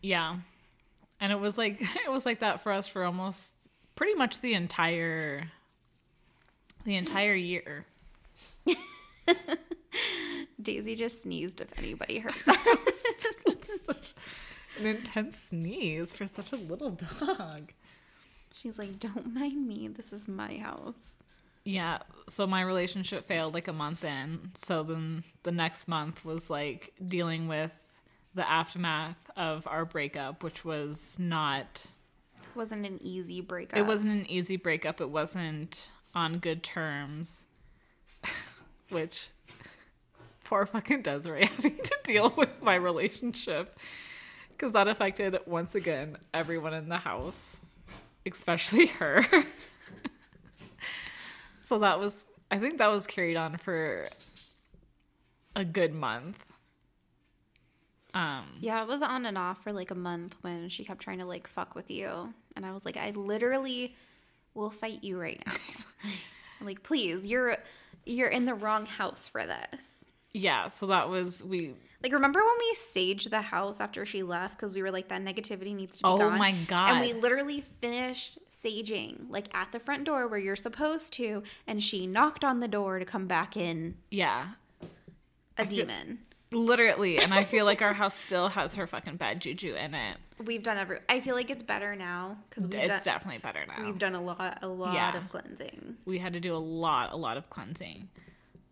Yeah. 0.00 0.36
And 1.20 1.32
it 1.32 1.40
was 1.40 1.56
like 1.56 1.80
it 2.06 2.10
was 2.10 2.26
like 2.26 2.40
that 2.40 2.62
for 2.62 2.72
us 2.72 2.88
for 2.88 3.04
almost 3.04 3.54
pretty 3.94 4.14
much 4.14 4.40
the 4.40 4.54
entire 4.54 5.50
the 6.84 6.96
entire 6.96 7.34
year. 7.34 7.86
Daisy 10.60 10.94
just 10.94 11.22
sneezed 11.22 11.60
if 11.60 11.76
anybody 11.78 12.18
heard 12.18 12.34
that. 12.46 12.94
Such 13.86 14.14
an 14.78 14.86
intense 14.86 15.36
sneeze 15.48 16.12
for 16.12 16.26
such 16.26 16.52
a 16.52 16.56
little 16.56 16.90
dog. 16.90 17.72
She's 18.52 18.78
like, 18.78 19.00
"Don't 19.00 19.34
mind 19.34 19.66
me. 19.66 19.88
This 19.88 20.12
is 20.12 20.28
my 20.28 20.56
house." 20.58 21.22
Yeah, 21.64 21.98
so 22.28 22.46
my 22.46 22.62
relationship 22.62 23.24
failed 23.24 23.54
like 23.54 23.68
a 23.68 23.72
month 23.72 24.04
in. 24.04 24.50
So 24.54 24.82
then 24.82 25.24
the 25.44 25.52
next 25.52 25.86
month 25.88 26.24
was 26.24 26.50
like 26.50 26.92
dealing 27.04 27.46
with 27.48 27.70
the 28.34 28.48
aftermath 28.50 29.20
of 29.36 29.66
our 29.66 29.84
breakup, 29.84 30.42
which 30.42 30.64
was 30.64 31.16
not 31.18 31.86
Wasn't 32.54 32.84
an 32.86 32.98
easy 33.02 33.40
breakup. 33.40 33.78
it 33.78 33.86
wasn't 33.86 34.12
an 34.12 34.26
easy 34.30 34.56
breakup. 34.56 35.00
It 35.00 35.10
wasn't 35.10 35.90
on 36.14 36.38
good 36.38 36.62
terms. 36.62 37.46
which 38.90 39.28
poor 40.44 40.66
fucking 40.66 41.02
Desiree 41.02 41.46
having 41.56 41.76
to 41.76 41.96
deal 42.04 42.32
with 42.36 42.62
my 42.62 42.74
relationship 42.74 43.78
because 44.50 44.72
that 44.74 44.86
affected 44.88 45.38
once 45.46 45.74
again 45.74 46.16
everyone 46.34 46.74
in 46.74 46.88
the 46.88 46.98
house, 46.98 47.58
especially 48.26 48.86
her. 48.86 49.24
so 51.72 51.78
that 51.78 51.98
was, 51.98 52.26
I 52.50 52.58
think 52.58 52.76
that 52.78 52.90
was 52.90 53.06
carried 53.06 53.38
on 53.38 53.56
for 53.56 54.04
a 55.56 55.64
good 55.64 55.94
month. 55.94 56.36
Um, 58.12 58.44
Yeah, 58.60 58.82
it 58.82 58.88
was 58.88 59.00
on 59.00 59.24
and 59.24 59.38
off 59.38 59.62
for 59.62 59.72
like 59.72 59.90
a 59.90 59.94
month 59.94 60.36
when 60.42 60.68
she 60.68 60.84
kept 60.84 61.00
trying 61.00 61.16
to 61.20 61.24
like 61.24 61.46
fuck 61.46 61.74
with 61.74 61.90
you. 61.90 62.34
And 62.56 62.66
I 62.66 62.72
was 62.72 62.84
like, 62.84 62.98
I 62.98 63.12
literally 63.12 63.96
will 64.52 64.68
fight 64.68 65.02
you 65.02 65.18
right 65.18 65.42
now. 65.46 65.54
like, 66.60 66.82
please, 66.82 67.26
you're 67.26 67.56
you're 68.04 68.28
in 68.28 68.44
the 68.44 68.52
wrong 68.52 68.84
house 68.84 69.28
for 69.28 69.46
this. 69.46 70.01
Yeah, 70.34 70.68
so 70.68 70.86
that 70.86 71.08
was 71.08 71.42
we. 71.44 71.74
Like, 72.02 72.12
remember 72.12 72.40
when 72.40 72.56
we 72.58 72.74
saged 72.74 73.30
the 73.30 73.42
house 73.42 73.80
after 73.80 74.04
she 74.04 74.24
left 74.24 74.56
because 74.56 74.74
we 74.74 74.82
were 74.82 74.90
like, 74.90 75.06
that 75.08 75.22
negativity 75.22 75.72
needs 75.72 75.98
to 75.98 76.02
be 76.04 76.08
Oh 76.08 76.18
gone. 76.18 76.36
my 76.36 76.50
God. 76.66 76.90
And 76.90 77.00
we 77.00 77.12
literally 77.12 77.60
finished 77.80 78.38
saging 78.50 79.30
like 79.30 79.54
at 79.54 79.70
the 79.70 79.78
front 79.78 80.04
door 80.04 80.26
where 80.26 80.38
you're 80.40 80.56
supposed 80.56 81.12
to, 81.14 81.44
and 81.66 81.80
she 81.82 82.06
knocked 82.08 82.42
on 82.44 82.58
the 82.60 82.66
door 82.68 82.98
to 82.98 83.04
come 83.04 83.26
back 83.28 83.56
in 83.56 83.94
Yeah, 84.10 84.48
a 85.56 85.64
feel- 85.66 85.86
demon. 85.86 86.18
literally, 86.50 87.18
and 87.18 87.32
I 87.32 87.44
feel 87.44 87.64
like 87.64 87.82
our 87.82 87.92
house 88.02 88.14
still 88.18 88.48
has 88.48 88.74
her 88.74 88.86
fucking 88.88 89.16
bad 89.16 89.40
juju 89.40 89.74
in 89.74 89.94
it. 89.94 90.16
We've 90.44 90.62
done 90.62 90.76
every. 90.78 90.98
I 91.08 91.20
feel 91.20 91.36
like 91.36 91.50
it's 91.50 91.62
better 91.62 91.94
now 91.94 92.36
because 92.50 92.66
we've 92.66 92.80
It's 92.80 92.88
done 92.88 93.02
definitely 93.04 93.38
better 93.38 93.64
now. 93.68 93.84
we've 93.86 93.98
done 93.98 94.16
a 94.16 94.20
lot 94.20 94.58
a 94.62 94.66
lot 94.66 94.94
Yeah. 94.94 95.16
of 95.16 95.28
cleansing. 95.30 95.98
we 96.04 96.18
had 96.18 96.32
to 96.32 96.40
do 96.40 96.52
a 96.52 96.58
lot 96.58 97.12
a 97.12 97.16
lot 97.16 97.36
of 97.36 97.48
cleansing 97.48 98.08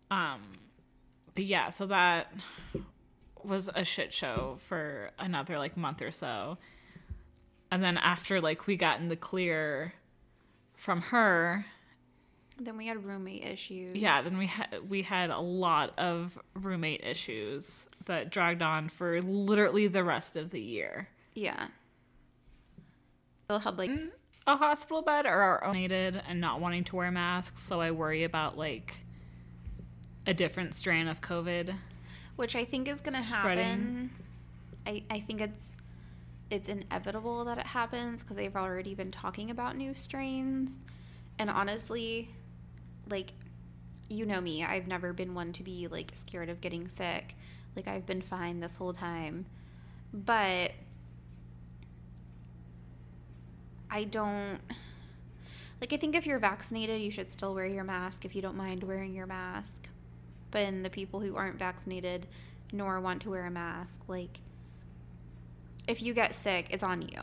um 0.09 0.41
but 1.35 1.43
yeah 1.45 1.69
so 1.69 1.85
that 1.85 2.31
was 3.43 3.69
a 3.75 3.83
shit 3.83 4.13
show 4.13 4.57
for 4.67 5.11
another 5.17 5.57
like 5.57 5.75
month 5.77 6.01
or 6.01 6.11
so 6.11 6.57
and 7.71 7.81
then 7.83 7.97
after 7.97 8.39
like 8.41 8.67
we 8.67 8.75
got 8.75 8.99
in 8.99 9.07
the 9.09 9.15
clear 9.15 9.93
from 10.75 11.01
her 11.01 11.65
Then 12.59 12.77
we 12.77 12.85
had 12.87 13.03
roommate 13.05 13.43
issues. 13.43 13.95
yeah 13.95 14.21
then 14.21 14.37
we 14.37 14.45
had 14.47 14.67
we 14.89 15.01
had 15.03 15.29
a 15.29 15.39
lot 15.39 15.97
of 15.97 16.37
roommate 16.53 17.03
issues 17.03 17.85
that 18.05 18.29
dragged 18.29 18.61
on 18.61 18.89
for 18.89 19.21
literally 19.21 19.87
the 19.87 20.03
rest 20.03 20.35
of 20.35 20.49
the 20.51 20.61
year 20.61 21.07
Yeah. 21.33 21.67
Still 23.45 23.59
had 23.59 23.77
like 23.77 23.89
mm, 23.89 24.09
a 24.47 24.55
hospital 24.57 25.01
bed 25.01 25.25
or 25.25 25.33
our 25.41 25.63
own 25.63 25.73
needed 25.73 26.21
and 26.27 26.39
not 26.41 26.59
wanting 26.61 26.83
to 26.85 26.95
wear 26.95 27.11
masks 27.11 27.61
so 27.61 27.79
i 27.81 27.91
worry 27.91 28.23
about 28.23 28.57
like 28.57 28.95
a 30.25 30.33
different 30.33 30.73
strain 30.75 31.07
of 31.07 31.21
covid 31.21 31.75
which 32.41 32.55
I 32.55 32.65
think 32.65 32.87
is 32.87 33.01
gonna 33.01 33.21
happen. 33.21 34.09
I, 34.87 35.03
I 35.11 35.19
think 35.19 35.41
it's 35.41 35.77
it's 36.49 36.67
inevitable 36.69 37.45
that 37.45 37.59
it 37.59 37.67
happens 37.67 38.23
because 38.23 38.35
they've 38.35 38.55
already 38.55 38.95
been 38.95 39.11
talking 39.11 39.51
about 39.51 39.77
new 39.77 39.93
strains. 39.93 40.71
And 41.37 41.51
honestly, 41.51 42.29
like 43.07 43.33
you 44.09 44.25
know 44.25 44.41
me, 44.41 44.65
I've 44.65 44.87
never 44.87 45.13
been 45.13 45.35
one 45.35 45.53
to 45.53 45.61
be 45.61 45.87
like 45.87 46.11
scared 46.15 46.49
of 46.49 46.61
getting 46.61 46.87
sick. 46.87 47.35
Like 47.75 47.87
I've 47.87 48.07
been 48.07 48.23
fine 48.23 48.59
this 48.59 48.75
whole 48.75 48.93
time. 48.93 49.45
But 50.11 50.71
I 53.91 54.05
don't 54.05 54.59
like 55.79 55.93
I 55.93 55.97
think 55.97 56.15
if 56.15 56.25
you're 56.25 56.39
vaccinated, 56.39 57.01
you 57.01 57.11
should 57.11 57.31
still 57.31 57.53
wear 57.53 57.67
your 57.67 57.83
mask 57.83 58.25
if 58.25 58.35
you 58.35 58.41
don't 58.41 58.57
mind 58.57 58.81
wearing 58.83 59.13
your 59.13 59.27
mask. 59.27 59.89
But 60.51 60.63
in 60.63 60.83
the 60.83 60.89
people 60.89 61.19
who 61.19 61.35
aren't 61.35 61.57
vaccinated 61.57 62.27
nor 62.71 62.99
want 62.99 63.21
to 63.23 63.29
wear 63.29 63.45
a 63.45 63.51
mask, 63.51 63.97
like 64.07 64.39
if 65.87 66.01
you 66.01 66.13
get 66.13 66.35
sick, 66.35 66.67
it's 66.69 66.83
on 66.83 67.01
you. 67.01 67.21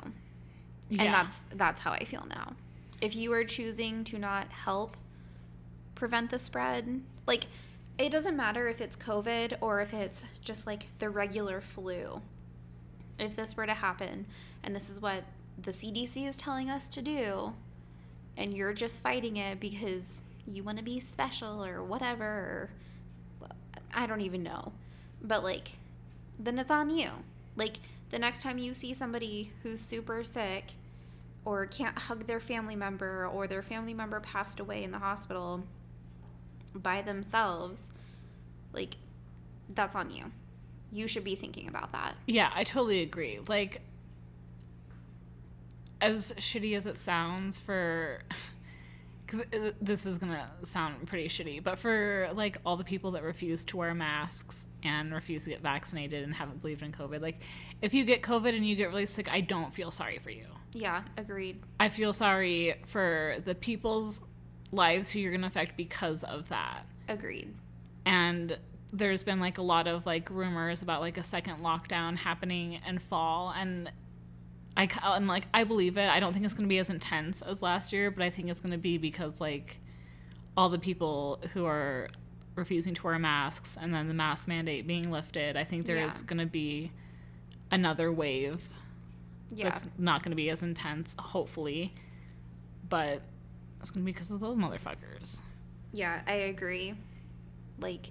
yeah 0.90 1.04
And 1.04 1.14
that's 1.14 1.46
that's 1.54 1.82
how 1.82 1.92
I 1.92 2.04
feel 2.04 2.26
now. 2.28 2.54
If 3.00 3.14
you 3.14 3.32
are 3.32 3.44
choosing 3.44 4.04
to 4.04 4.18
not 4.18 4.48
help 4.48 4.96
prevent 5.94 6.30
the 6.30 6.38
spread, 6.38 7.02
like 7.26 7.44
it 7.98 8.10
doesn't 8.10 8.36
matter 8.36 8.68
if 8.68 8.80
it's 8.80 8.96
COVID 8.96 9.58
or 9.60 9.80
if 9.80 9.92
it's 9.92 10.22
just 10.40 10.66
like 10.66 10.86
the 10.98 11.10
regular 11.10 11.60
flu. 11.60 12.22
If 13.18 13.34
this 13.34 13.56
were 13.56 13.66
to 13.66 13.74
happen 13.74 14.26
and 14.62 14.74
this 14.74 14.88
is 14.88 15.00
what 15.00 15.24
the 15.60 15.72
CDC 15.72 16.28
is 16.28 16.36
telling 16.36 16.70
us 16.70 16.88
to 16.90 17.02
do 17.02 17.52
and 18.36 18.54
you're 18.54 18.72
just 18.72 19.02
fighting 19.02 19.36
it 19.36 19.58
because 19.58 20.22
you 20.46 20.62
want 20.62 20.78
to 20.78 20.84
be 20.84 21.00
special 21.00 21.64
or 21.64 21.82
whatever 21.82 22.24
or 22.24 22.70
I 23.98 24.06
don't 24.06 24.20
even 24.20 24.44
know. 24.44 24.72
But 25.20 25.42
like 25.42 25.72
then 26.38 26.58
it's 26.58 26.70
on 26.70 26.88
you. 26.88 27.10
Like 27.56 27.80
the 28.10 28.18
next 28.18 28.42
time 28.42 28.58
you 28.58 28.72
see 28.72 28.94
somebody 28.94 29.50
who's 29.62 29.80
super 29.80 30.22
sick 30.22 30.72
or 31.44 31.66
can't 31.66 31.98
hug 31.98 32.26
their 32.26 32.38
family 32.38 32.76
member 32.76 33.26
or 33.26 33.48
their 33.48 33.62
family 33.62 33.92
member 33.92 34.20
passed 34.20 34.60
away 34.60 34.84
in 34.84 34.92
the 34.92 34.98
hospital 34.98 35.64
by 36.74 37.02
themselves, 37.02 37.90
like 38.72 38.94
that's 39.74 39.96
on 39.96 40.10
you. 40.10 40.26
You 40.92 41.08
should 41.08 41.24
be 41.24 41.34
thinking 41.34 41.68
about 41.68 41.92
that. 41.92 42.14
Yeah, 42.26 42.50
I 42.54 42.64
totally 42.64 43.02
agree. 43.02 43.40
Like, 43.46 43.82
as 46.00 46.32
shitty 46.38 46.76
as 46.76 46.86
it 46.86 46.96
sounds 46.96 47.58
for. 47.58 48.20
Because 49.28 49.74
this 49.82 50.06
is 50.06 50.16
to 50.18 50.48
sound 50.62 51.06
pretty 51.06 51.28
shitty, 51.28 51.62
but 51.62 51.78
for 51.78 52.30
like 52.32 52.56
all 52.64 52.78
the 52.78 52.84
people 52.84 53.10
that 53.10 53.22
refuse 53.22 53.62
to 53.66 53.76
wear 53.76 53.92
masks 53.92 54.64
and 54.82 55.12
refuse 55.12 55.44
to 55.44 55.50
get 55.50 55.60
vaccinated 55.60 56.24
and 56.24 56.32
haven't 56.32 56.62
believed 56.62 56.82
in 56.82 56.92
COVID, 56.92 57.20
like 57.20 57.42
if 57.82 57.92
you 57.92 58.04
get 58.04 58.22
COVID 58.22 58.56
and 58.56 58.66
you 58.66 58.74
get 58.74 58.88
really 58.88 59.04
sick, 59.04 59.30
I 59.30 59.42
don't 59.42 59.72
feel 59.74 59.90
sorry 59.90 60.18
for 60.18 60.30
you. 60.30 60.46
Yeah, 60.72 61.02
agreed. 61.18 61.60
I 61.78 61.90
feel 61.90 62.14
sorry 62.14 62.76
for 62.86 63.36
the 63.44 63.54
people's 63.54 64.22
lives 64.72 65.10
who 65.10 65.18
you're 65.18 65.36
to 65.36 65.46
affect 65.46 65.76
because 65.76 66.24
of 66.24 66.48
that. 66.48 66.86
Agreed. 67.08 67.54
And 68.06 68.58
there's 68.92 69.22
been 69.22 69.40
like 69.40 69.58
a 69.58 69.62
lot 69.62 69.86
of 69.86 70.06
like 70.06 70.30
rumors 70.30 70.80
about 70.80 71.02
like 71.02 71.18
a 71.18 71.22
second 71.22 71.58
lockdown 71.58 72.16
happening 72.16 72.80
in 72.86 72.98
fall 72.98 73.52
and 73.54 73.90
I 74.78 74.88
and 75.16 75.26
like 75.26 75.44
I 75.52 75.64
believe 75.64 75.98
it. 75.98 76.08
I 76.08 76.20
don't 76.20 76.32
think 76.32 76.44
it's 76.44 76.54
going 76.54 76.64
to 76.64 76.72
be 76.72 76.78
as 76.78 76.88
intense 76.88 77.42
as 77.42 77.60
last 77.62 77.92
year, 77.92 78.10
but 78.10 78.22
I 78.22 78.30
think 78.30 78.48
it's 78.48 78.60
going 78.60 78.72
to 78.72 78.78
be 78.78 78.96
because 78.96 79.40
like 79.40 79.80
all 80.56 80.68
the 80.68 80.78
people 80.78 81.40
who 81.52 81.66
are 81.66 82.08
refusing 82.54 82.94
to 82.94 83.02
wear 83.04 83.18
masks 83.18 83.76
and 83.80 83.92
then 83.92 84.08
the 84.08 84.14
mask 84.14 84.48
mandate 84.48 84.86
being 84.86 85.10
lifted, 85.10 85.56
I 85.56 85.64
think 85.64 85.84
there 85.86 85.96
is 85.96 86.14
Yeah. 86.18 86.22
going 86.26 86.38
to 86.38 86.46
be 86.46 86.90
another 87.70 88.10
wave 88.12 88.62
Yeah. 89.50 89.70
that's 89.70 89.84
not 89.98 90.22
going 90.22 90.30
to 90.30 90.36
be 90.36 90.48
as 90.50 90.62
intense, 90.62 91.14
hopefully. 91.18 91.92
But 92.88 93.22
it's 93.80 93.90
going 93.90 94.02
to 94.02 94.06
be 94.06 94.12
because 94.12 94.30
of 94.30 94.40
those 94.40 94.56
motherfuckers. 94.56 95.38
Yeah, 95.92 96.20
I 96.26 96.32
agree. 96.34 96.94
Like, 97.78 98.10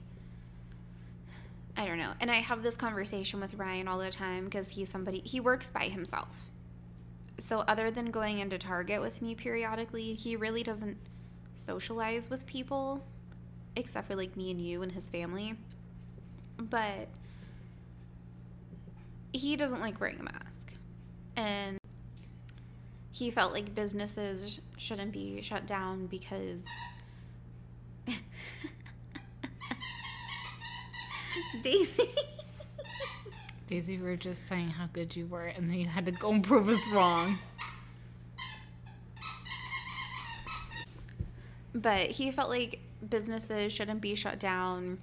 I 1.76 1.86
don't 1.86 1.98
know. 1.98 2.14
And 2.20 2.32
I 2.32 2.36
have 2.36 2.64
this 2.64 2.76
conversation 2.76 3.40
with 3.40 3.54
Ryan 3.56 3.88
all 3.88 4.00
the 4.00 4.10
time 4.10 4.46
because 4.46 4.70
he's 4.70 4.90
somebody, 4.90 5.20
he 5.20 5.40
works 5.40 5.70
by 5.70 5.86
himself. 5.90 6.50
So, 7.40 7.60
other 7.60 7.92
than 7.92 8.12
going 8.12 8.40
into 8.40 8.58
Target 8.58 9.02
with 9.02 9.22
me 9.22 9.36
periodically, 9.36 10.14
he 10.14 10.36
really 10.36 10.64
doesn't 10.64 10.98
socialize 11.54 12.30
with 12.30 12.46
people 12.46 13.04
except 13.76 14.08
for 14.08 14.16
like 14.16 14.36
me 14.36 14.52
and 14.52 14.60
you 14.60 14.82
and 14.82 14.92
his 14.92 15.10
family. 15.10 15.56
But 16.58 17.10
he 19.34 19.56
doesn't 19.56 19.82
like 19.82 20.00
wearing 20.00 20.20
a 20.20 20.24
mask. 20.24 20.74
And 21.36 21.78
he 23.12 23.30
felt 23.32 23.54
like 23.54 23.76
businesses 23.76 24.60
shouldn't 24.78 25.12
be 25.12 25.42
shut 25.42 25.68
down 25.68 26.08
because 26.08 26.66
Daisy. 31.62 32.10
Daisy, 33.68 33.98
we 33.98 34.04
were 34.04 34.16
just 34.16 34.48
saying 34.48 34.70
how 34.70 34.88
good 34.88 35.16
you 35.16 35.28
were, 35.28 35.48
and 35.48 35.70
then 35.70 35.78
you 35.78 35.88
had 35.88 36.06
to 36.06 36.12
go 36.12 36.32
and 36.32 36.44
prove 36.44 36.70
us 36.70 36.82
wrong. 36.94 37.38
but 41.82 42.08
he 42.10 42.32
felt 42.32 42.50
like 42.50 42.80
businesses 43.10 43.72
shouldn't 43.72 44.02
be 44.02 44.16
shut 44.16 44.40
down 44.40 44.98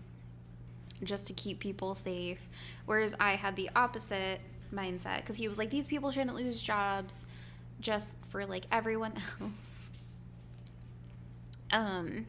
just 1.03 1.27
to 1.27 1.33
keep 1.33 1.61
people 1.61 1.95
safe. 1.95 2.49
Whereas 2.87 3.15
I 3.21 3.37
had 3.37 3.55
the 3.57 3.71
opposite 3.77 4.41
mindset 4.73 5.19
because 5.19 5.37
he 5.37 5.47
was 5.47 5.59
like, 5.59 5.71
these 5.71 5.87
people 5.87 6.11
shouldn't 6.11 6.35
lose 6.35 6.63
jobs 6.63 7.27
just 7.81 8.17
for 8.29 8.45
like 8.47 8.67
everyone 8.73 9.13
else. 9.41 9.71
Um, 11.71 12.27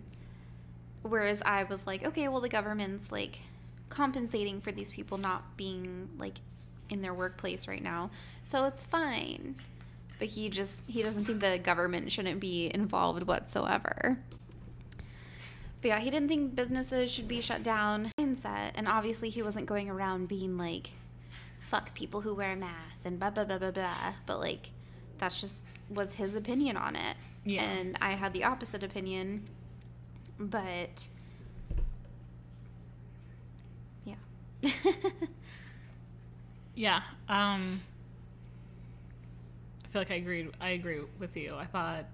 whereas 1.01 1.41
I 1.45 1.63
was 1.63 1.79
like, 1.85 2.05
okay, 2.05 2.27
well, 2.27 2.41
the 2.41 2.49
government's 2.49 3.11
like 3.11 3.39
compensating 3.95 4.59
for 4.61 4.71
these 4.71 4.91
people 4.91 5.17
not 5.17 5.55
being 5.55 6.09
like 6.19 6.39
in 6.89 7.01
their 7.01 7.13
workplace 7.13 7.67
right 7.67 7.81
now, 7.81 8.11
so 8.43 8.65
it's 8.65 8.85
fine. 8.85 9.55
But 10.19 10.27
he 10.29 10.49
just 10.49 10.73
he 10.87 11.01
doesn't 11.01 11.25
think 11.25 11.39
the 11.41 11.57
government 11.57 12.11
shouldn't 12.11 12.39
be 12.39 12.71
involved 12.73 13.23
whatsoever. 13.23 14.17
But 15.81 15.87
yeah, 15.87 15.99
he 15.99 16.09
didn't 16.09 16.29
think 16.29 16.55
businesses 16.55 17.11
should 17.11 17.27
be 17.27 17.41
shut 17.41 17.63
down. 17.63 18.11
Mindset, 18.19 18.71
and 18.75 18.87
obviously 18.87 19.29
he 19.29 19.41
wasn't 19.41 19.65
going 19.65 19.89
around 19.89 20.27
being 20.27 20.57
like, 20.57 20.91
"Fuck 21.59 21.93
people 21.93 22.21
who 22.21 22.33
wear 22.33 22.55
masks" 22.55 23.01
and 23.05 23.19
blah 23.19 23.29
blah 23.29 23.45
blah 23.45 23.57
blah 23.57 23.71
blah. 23.71 24.13
But 24.25 24.39
like, 24.39 24.71
that's 25.17 25.39
just 25.39 25.55
was 25.89 26.15
his 26.15 26.35
opinion 26.35 26.77
on 26.77 26.95
it. 26.95 27.17
Yeah. 27.45 27.63
And 27.63 27.97
I 28.01 28.11
had 28.11 28.33
the 28.33 28.43
opposite 28.43 28.83
opinion. 28.83 29.47
But 30.37 31.07
yeah. 36.75 37.01
Um 37.29 37.81
I 39.83 39.87
feel 39.89 40.01
like 40.01 40.11
I 40.11 40.15
agreed 40.15 40.51
I 40.59 40.69
agree 40.69 40.99
with 41.19 41.35
you. 41.37 41.55
I 41.55 41.65
thought 41.65 42.05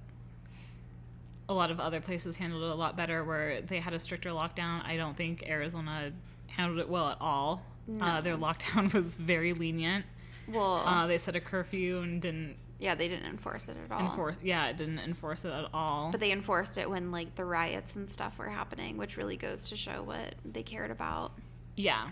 a 1.49 1.53
lot 1.53 1.71
of 1.71 1.79
other 1.79 1.99
places 1.99 2.37
handled 2.37 2.63
it 2.63 2.69
a 2.69 2.75
lot 2.75 2.95
better 2.95 3.23
where 3.23 3.61
they 3.61 3.79
had 3.79 3.93
a 3.93 3.99
stricter 3.99 4.29
lockdown. 4.29 4.85
I 4.85 4.95
don't 4.95 5.17
think 5.17 5.43
Arizona 5.47 6.11
handled 6.47 6.79
it 6.79 6.89
well 6.89 7.09
at 7.09 7.17
all. 7.19 7.63
Uh, 7.99 8.21
their 8.21 8.37
lockdown 8.37 8.93
was 8.93 9.15
very 9.15 9.53
lenient. 9.53 10.05
well, 10.47 10.77
Uh, 10.85 11.07
they 11.07 11.17
set 11.17 11.35
a 11.35 11.41
curfew 11.41 11.99
and 12.01 12.21
didn't 12.21 12.55
yeah, 12.79 12.95
they 12.95 13.07
didn't 13.07 13.27
enforce 13.27 13.67
it 13.67 13.77
at 13.77 13.91
all. 13.91 13.99
enforce. 14.09 14.37
Yeah, 14.41 14.67
it 14.69 14.77
didn't 14.77 14.97
enforce 14.99 15.45
it 15.45 15.51
at 15.51 15.65
all. 15.71 16.09
But 16.09 16.19
they 16.19 16.31
enforced 16.31 16.79
it 16.79 16.89
when 16.89 17.11
like 17.11 17.35
the 17.35 17.45
riots 17.45 17.95
and 17.95 18.11
stuff 18.11 18.39
were 18.39 18.49
happening, 18.49 18.97
which 18.97 19.17
really 19.17 19.37
goes 19.37 19.69
to 19.69 19.75
show 19.75 20.01
what 20.01 20.33
they 20.45 20.63
cared 20.63 20.89
about. 20.89 21.33
Yeah, 21.75 22.09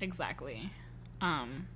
exactly. 0.00 0.70
Um, 1.20 1.66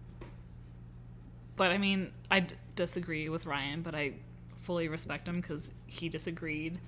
but 1.57 1.71
I 1.71 1.79
mean, 1.79 2.13
I 2.31 2.41
d- 2.41 2.55
disagree 2.77 3.29
with 3.29 3.47
Ryan, 3.47 3.83
but 3.83 3.95
I 3.95 4.15
fully 4.63 4.89
respect 4.89 5.27
him 5.27 5.41
because 5.41 5.73
he 5.87 6.09
disagreed 6.09 6.79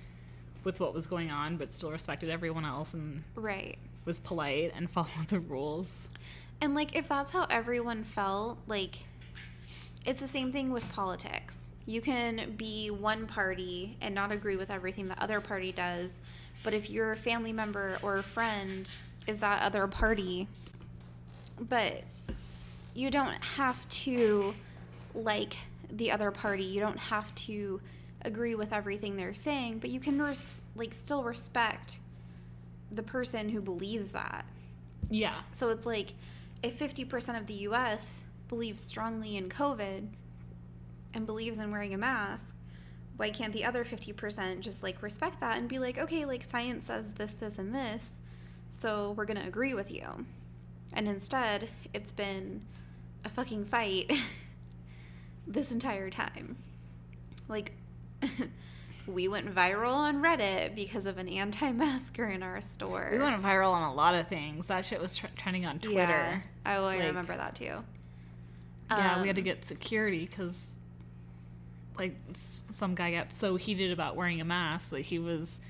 with 0.63 0.79
what 0.79 0.93
was 0.93 1.05
going 1.05 1.31
on, 1.31 1.57
but 1.57 1.73
still 1.73 1.91
respected 1.91 2.29
everyone 2.29 2.65
else 2.65 2.93
and 2.93 3.23
Right. 3.35 3.77
was 4.05 4.19
polite 4.19 4.71
and 4.75 4.89
followed 4.89 5.27
the 5.29 5.39
rules. 5.39 6.07
And 6.61 6.75
like 6.75 6.95
if 6.95 7.09
that's 7.09 7.31
how 7.31 7.47
everyone 7.49 8.03
felt, 8.03 8.59
like 8.67 8.99
it's 10.05 10.21
the 10.21 10.27
same 10.27 10.51
thing 10.51 10.71
with 10.71 10.89
politics. 10.91 11.57
You 11.87 11.99
can 12.01 12.53
be 12.57 12.91
one 12.91 13.25
party 13.25 13.97
and 14.01 14.13
not 14.13 14.31
agree 14.31 14.55
with 14.55 14.69
everything 14.69 15.07
the 15.07 15.21
other 15.21 15.41
party 15.41 15.71
does, 15.71 16.19
but 16.63 16.73
if 16.75 16.89
your 16.89 17.15
family 17.15 17.51
member 17.51 17.97
or 18.03 18.21
friend 18.21 18.93
is 19.25 19.39
that 19.39 19.63
other 19.63 19.87
party, 19.87 20.47
but 21.61 22.03
you 22.93 23.11
don't 23.11 23.41
have 23.41 23.87
to 23.89 24.53
like 25.13 25.55
the 25.91 26.11
other 26.11 26.31
party. 26.31 26.63
You 26.63 26.81
don't 26.81 26.97
have 26.97 27.33
to 27.35 27.79
agree 28.23 28.55
with 28.55 28.73
everything 28.73 29.15
they're 29.15 29.33
saying, 29.33 29.79
but 29.79 29.89
you 29.89 29.99
can 29.99 30.21
res- 30.21 30.63
like 30.75 30.93
still 30.93 31.23
respect 31.23 31.99
the 32.91 33.03
person 33.03 33.49
who 33.49 33.61
believes 33.61 34.11
that. 34.11 34.45
Yeah, 35.09 35.41
So 35.53 35.69
it's 35.69 35.85
like 35.85 36.13
if 36.63 36.79
50% 36.79 37.37
of 37.37 37.47
the 37.47 37.53
US 37.53 38.23
believes 38.47 38.81
strongly 38.81 39.37
in 39.37 39.49
COVID 39.49 40.07
and 41.13 41.25
believes 41.25 41.57
in 41.57 41.71
wearing 41.71 41.93
a 41.93 41.97
mask, 41.97 42.55
why 43.17 43.29
can't 43.29 43.51
the 43.53 43.65
other 43.65 43.83
50% 43.83 44.61
just 44.61 44.83
like 44.83 45.01
respect 45.01 45.41
that 45.41 45.57
and 45.57 45.67
be 45.67 45.79
like, 45.79 45.97
okay, 45.97 46.25
like 46.25 46.43
science 46.43 46.85
says 46.85 47.11
this, 47.11 47.31
this, 47.33 47.57
and 47.57 47.73
this, 47.75 48.09
so 48.71 49.13
we're 49.17 49.25
gonna 49.25 49.45
agree 49.45 49.73
with 49.73 49.91
you? 49.91 50.25
And 50.93 51.07
instead, 51.07 51.69
it's 51.93 52.11
been 52.11 52.61
a 53.23 53.29
fucking 53.29 53.65
fight 53.65 54.11
this 55.47 55.71
entire 55.71 56.09
time. 56.09 56.57
Like, 57.47 57.71
we 59.07 59.27
went 59.27 59.53
viral 59.53 59.93
on 59.93 60.21
Reddit 60.21 60.75
because 60.75 61.05
of 61.05 61.17
an 61.17 61.27
anti 61.27 61.71
masker 61.71 62.25
in 62.25 62.43
our 62.43 62.61
store. 62.61 63.09
we 63.11 63.19
went 63.19 63.41
viral 63.41 63.71
on 63.71 63.83
a 63.83 63.93
lot 63.93 64.15
of 64.15 64.27
things. 64.27 64.67
That 64.67 64.85
shit 64.85 65.01
was 65.01 65.15
tr- 65.17 65.27
trending 65.35 65.65
on 65.65 65.79
Twitter. 65.79 65.97
Yeah. 65.97 66.41
Oh, 66.65 66.85
I 66.85 66.97
Like- 66.97 66.99
remember 67.07 67.35
that 67.35 67.55
too. 67.55 67.83
Yeah, 68.89 69.21
we 69.21 69.27
had 69.27 69.37
to 69.37 69.41
Um, 69.41 69.45
get 69.45 69.63
security 69.63 70.25
because, 70.25 70.67
like, 71.97 72.13
s- 72.31 72.65
some 72.71 72.93
guy 72.93 73.11
got 73.13 73.31
so 73.31 73.55
heated 73.55 73.91
about 73.93 74.17
wearing 74.17 74.41
a 74.41 74.45
mask 74.45 74.89
that 74.89 74.99
he 75.01 75.17
was 75.17 75.61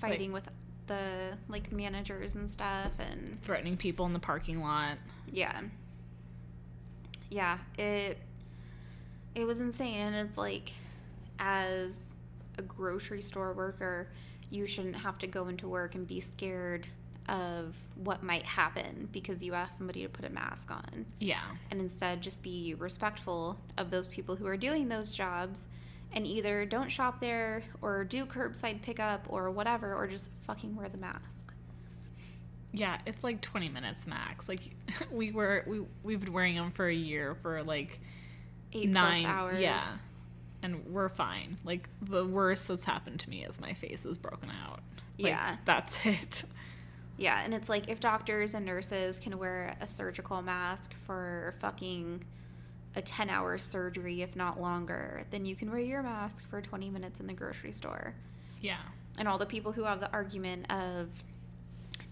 fighting 0.00 0.32
with 0.32 0.48
the 0.86 1.36
like 1.48 1.72
managers 1.72 2.34
and 2.34 2.50
stuff 2.50 2.92
and 2.98 3.38
threatening 3.42 3.76
people 3.76 4.06
in 4.06 4.12
the 4.12 4.18
parking 4.18 4.60
lot. 4.60 4.98
yeah. 5.30 5.60
Yeah, 7.30 7.58
it 7.78 8.18
it 9.34 9.46
was 9.46 9.58
insane 9.60 10.08
and 10.08 10.28
it's 10.28 10.36
like 10.36 10.72
as 11.38 11.98
a 12.58 12.62
grocery 12.62 13.22
store 13.22 13.54
worker, 13.54 14.08
you 14.50 14.66
shouldn't 14.66 14.96
have 14.96 15.18
to 15.18 15.26
go 15.26 15.48
into 15.48 15.66
work 15.66 15.94
and 15.94 16.06
be 16.06 16.20
scared 16.20 16.86
of 17.28 17.74
what 17.96 18.22
might 18.22 18.42
happen 18.42 19.08
because 19.12 19.42
you 19.42 19.54
ask 19.54 19.78
somebody 19.78 20.02
to 20.02 20.08
put 20.08 20.26
a 20.26 20.30
mask 20.30 20.70
on. 20.70 21.06
Yeah. 21.20 21.40
and 21.70 21.80
instead 21.80 22.20
just 22.20 22.42
be 22.42 22.74
respectful 22.74 23.56
of 23.78 23.90
those 23.90 24.08
people 24.08 24.36
who 24.36 24.46
are 24.46 24.56
doing 24.58 24.88
those 24.88 25.12
jobs 25.14 25.66
and 26.14 26.26
either 26.26 26.66
don't 26.66 26.90
shop 26.90 27.20
there 27.20 27.62
or 27.80 28.04
do 28.04 28.26
curbside 28.26 28.82
pickup 28.82 29.26
or 29.28 29.50
whatever 29.50 29.94
or 29.94 30.06
just 30.06 30.30
fucking 30.46 30.76
wear 30.76 30.88
the 30.88 30.98
mask. 30.98 31.52
Yeah, 32.72 32.98
it's 33.06 33.22
like 33.22 33.40
20 33.40 33.68
minutes 33.68 34.06
max. 34.06 34.48
Like 34.48 34.60
we 35.10 35.30
were 35.30 35.64
we 35.66 35.82
we've 36.02 36.20
been 36.20 36.32
wearing 36.32 36.56
them 36.56 36.70
for 36.72 36.86
a 36.88 36.94
year 36.94 37.36
for 37.42 37.62
like 37.62 38.00
8 38.72 38.88
nine 38.88 39.22
plus 39.22 39.24
hours. 39.26 39.60
Yeah. 39.60 39.96
And 40.62 40.86
we're 40.86 41.08
fine. 41.08 41.58
Like 41.64 41.88
the 42.00 42.24
worst 42.24 42.68
that's 42.68 42.84
happened 42.84 43.20
to 43.20 43.30
me 43.30 43.44
is 43.44 43.60
my 43.60 43.74
face 43.74 44.04
is 44.04 44.16
broken 44.16 44.50
out. 44.50 44.80
Like, 45.18 45.30
Yeah. 45.30 45.56
That's 45.64 46.06
it. 46.06 46.44
Yeah, 47.18 47.42
and 47.44 47.52
it's 47.52 47.68
like 47.68 47.88
if 47.88 48.00
doctors 48.00 48.54
and 48.54 48.64
nurses 48.64 49.18
can 49.18 49.38
wear 49.38 49.76
a 49.80 49.86
surgical 49.86 50.40
mask 50.40 50.94
for 51.06 51.54
fucking 51.60 52.24
a 52.94 53.02
10 53.02 53.30
hour 53.30 53.58
surgery, 53.58 54.22
if 54.22 54.36
not 54.36 54.60
longer, 54.60 55.24
then 55.30 55.44
you 55.44 55.56
can 55.56 55.70
wear 55.70 55.80
your 55.80 56.02
mask 56.02 56.48
for 56.48 56.60
20 56.60 56.90
minutes 56.90 57.20
in 57.20 57.26
the 57.26 57.32
grocery 57.32 57.72
store. 57.72 58.14
Yeah. 58.60 58.78
And 59.18 59.28
all 59.28 59.38
the 59.38 59.46
people 59.46 59.72
who 59.72 59.84
have 59.84 60.00
the 60.00 60.12
argument 60.12 60.70
of, 60.70 61.08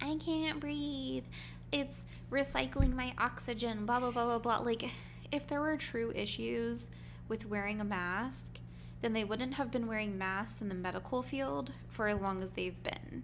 I 0.02 0.16
can't 0.16 0.60
breathe, 0.60 1.24
it's 1.72 2.04
recycling 2.30 2.94
my 2.94 3.14
oxygen, 3.18 3.86
blah, 3.86 4.00
blah, 4.00 4.10
blah, 4.10 4.24
blah, 4.24 4.38
blah. 4.38 4.58
Like, 4.58 4.90
if 5.30 5.46
there 5.46 5.60
were 5.60 5.76
true 5.76 6.12
issues 6.14 6.86
with 7.28 7.46
wearing 7.46 7.80
a 7.80 7.84
mask, 7.84 8.58
then 9.02 9.12
they 9.12 9.24
wouldn't 9.24 9.54
have 9.54 9.70
been 9.70 9.86
wearing 9.86 10.18
masks 10.18 10.60
in 10.60 10.68
the 10.68 10.74
medical 10.74 11.22
field 11.22 11.72
for 11.88 12.08
as 12.08 12.20
long 12.20 12.42
as 12.42 12.52
they've 12.52 12.82
been. 12.82 13.22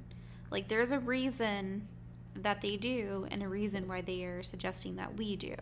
Like, 0.51 0.69
there's 0.69 0.93
a 0.93 0.99
reason 0.99 1.89
that 2.35 2.61
they 2.61 2.77
do 2.77 3.27
and 3.31 3.43
a 3.43 3.49
reason 3.49 3.89
why 3.89 4.01
they 4.01 4.25
are 4.25 4.43
suggesting 4.43 4.97
that 4.97 5.17
we 5.17 5.37
do. 5.37 5.55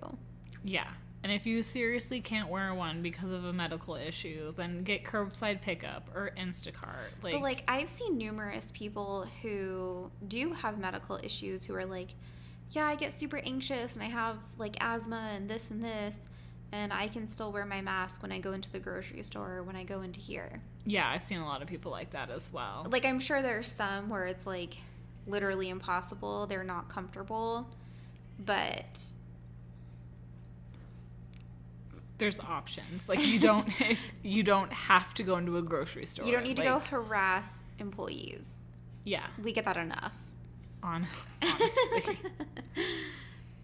Yeah. 0.65 0.89
And 1.25 1.33
if 1.33 1.47
you 1.47 1.63
seriously 1.63 2.21
can't 2.21 2.49
wear 2.49 2.75
one 2.75 3.01
because 3.01 3.33
of 3.33 3.47
a 3.47 3.53
medical 3.53 3.95
issue, 3.97 4.53
then 4.59 4.83
get 4.83 5.05
curbside 5.05 5.63
pickup 5.63 6.11
or 6.15 6.33
Instacart. 6.39 7.09
Like, 7.23 7.33
but 7.33 7.41
like 7.41 7.65
I've 7.67 7.89
seen 7.89 8.19
numerous 8.19 8.71
people 8.75 9.27
who 9.41 10.11
do 10.29 10.53
have 10.53 10.79
medical 10.79 11.19
issues 11.23 11.65
who 11.65 11.75
are 11.77 11.87
like, 11.87 12.11
yeah, 12.73 12.87
I 12.87 12.95
get 12.95 13.11
super 13.11 13.39
anxious 13.39 13.95
and 13.95 14.05
I 14.05 14.09
have 14.09 14.37
like 14.59 14.77
asthma 14.83 15.31
and 15.35 15.49
this 15.49 15.71
and 15.71 15.83
this, 15.83 16.19
and 16.73 16.93
I 16.93 17.09
can 17.09 17.27
still 17.27 17.51
wear 17.51 17.65
my 17.65 17.81
mask 17.81 18.21
when 18.21 18.31
I 18.31 18.39
go 18.39 18.53
into 18.53 18.71
the 18.71 18.79
grocery 18.79 19.23
store 19.23 19.53
or 19.55 19.63
when 19.63 19.77
I 19.77 19.83
go 19.85 20.03
into 20.03 20.21
here. 20.21 20.61
yeah, 20.85 21.09
I've 21.09 21.23
seen 21.23 21.39
a 21.39 21.47
lot 21.47 21.63
of 21.63 21.69
people 21.69 21.91
like 21.91 22.11
that 22.11 22.29
as 22.29 22.53
well. 22.53 22.87
Like 22.91 23.07
I'm 23.07 23.19
sure 23.19 23.41
there's 23.41 23.73
some 23.73 24.11
where 24.11 24.27
it's 24.27 24.47
like 24.47 24.77
literally 25.27 25.71
impossible. 25.71 26.47
They're 26.47 26.65
not 26.65 26.91
comfortable, 26.91 27.67
but 28.45 29.01
There's 32.25 32.41
options. 32.41 33.07
Like 33.07 33.27
you 33.27 33.39
don't 33.39 33.69
if 33.83 34.01
you 34.23 34.43
don't 34.43 34.73
have 34.73 35.13
to 35.15 35.23
go 35.23 35.37
into 35.37 35.59
a 35.59 35.63
grocery 35.63 36.07
store. 36.07 36.25
you 36.25 36.33
don't 36.33 36.45
need 36.45 36.57
to 36.57 36.63
go 36.63 36.79
harass 36.79 37.59
employees. 37.79 38.49
Yeah. 39.05 39.27
We 39.43 39.53
get 39.53 39.67
that 39.67 39.77
enough. 39.77 40.15
On 40.83 41.07
honestly. 41.43 42.19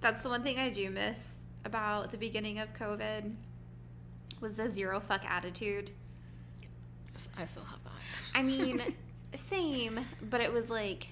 That's 0.03 0.23
the 0.23 0.29
one 0.29 0.43
thing 0.43 0.59
I 0.59 0.69
do 0.69 0.91
miss 0.91 1.33
about 1.65 2.11
the 2.11 2.19
beginning 2.19 2.59
of 2.59 2.75
COVID 2.75 3.35
was 4.43 4.57
the 4.57 4.69
zero 4.69 5.01
fuck 5.01 5.25
attitude. 5.25 5.91
I 7.39 7.47
still 7.47 7.65
have 7.65 7.83
that. 7.85 7.93
I 8.35 8.43
mean, 8.43 8.83
same, 9.35 10.01
but 10.29 10.43
it 10.43 10.53
was 10.53 10.69
like 10.69 11.09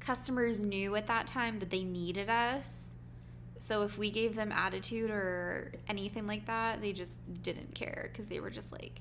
customers 0.00 0.58
knew 0.58 0.96
at 0.96 1.06
that 1.06 1.28
time 1.28 1.60
that 1.60 1.70
they 1.70 1.84
needed 1.84 2.28
us. 2.28 2.87
So 3.58 3.82
if 3.82 3.98
we 3.98 4.10
gave 4.10 4.34
them 4.34 4.52
attitude 4.52 5.10
or 5.10 5.72
anything 5.88 6.26
like 6.26 6.46
that, 6.46 6.80
they 6.80 6.92
just 6.92 7.18
didn't 7.42 7.74
care 7.74 8.08
because 8.12 8.26
they 8.26 8.40
were 8.40 8.50
just 8.50 8.70
like, 8.72 9.00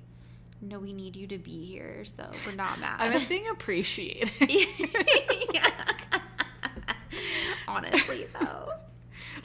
"No, 0.61 0.79
we 0.79 0.93
need 0.93 1.15
you 1.15 1.27
to 1.27 1.37
be 1.37 1.65
here, 1.65 2.03
so 2.05 2.29
we're 2.45 2.55
not 2.55 2.79
mad." 2.81 2.99
I 2.99 3.09
was 3.11 3.25
being 3.25 3.47
appreciated. 3.49 4.31
Honestly, 7.67 8.27
though. 8.39 8.71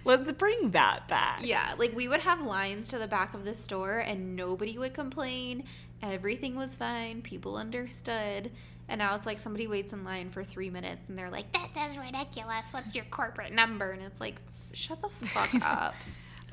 Let's 0.05 0.33
bring 0.33 0.71
that 0.73 1.07
back. 1.07 1.41
Yeah, 1.45 1.75
like 1.79 1.95
we 1.95 2.09
would 2.09 2.21
have 2.21 2.41
lines 2.43 2.89
to 2.89 2.99
the 2.99 3.07
back 3.07 3.35
of 3.35 3.45
the 3.45 3.55
store 3.55 3.99
and 3.99 4.35
nobody 4.35 4.77
would 4.79 4.95
complain. 4.95 5.65
Everything 6.03 6.57
was 6.57 6.75
fine. 6.75 7.23
People 7.23 7.57
understood. 7.57 8.51
And 8.89 8.99
now 8.99 9.15
it's 9.15 9.27
like 9.27 9.39
somebody 9.39 9.67
waits 9.67 9.93
in 9.93 10.05
line 10.05 10.31
for 10.31 10.45
three 10.45 10.69
minutes 10.71 11.03
and 11.09 11.17
they're 11.19 11.31
like, 11.31 11.47
this 11.53 11.87
is 11.93 11.97
ridiculous. 11.99 12.73
What's 12.73 12.95
your 12.95 13.05
corporate 13.07 13.53
number? 13.53 13.91
And 13.93 14.03
it's 14.03 14.21
like, 14.21 14.41
shut 14.73 15.01
the 15.01 15.09
fuck 15.29 15.55
up. 15.65 15.95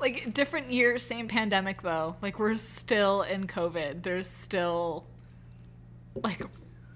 Like 0.00 0.32
different 0.32 0.72
years, 0.72 1.04
same 1.04 1.28
pandemic 1.28 1.82
though. 1.82 2.16
Like 2.22 2.38
we're 2.38 2.54
still 2.54 3.22
in 3.22 3.46
COVID. 3.46 4.02
There's 4.02 4.30
still 4.30 5.04
like 6.14 6.40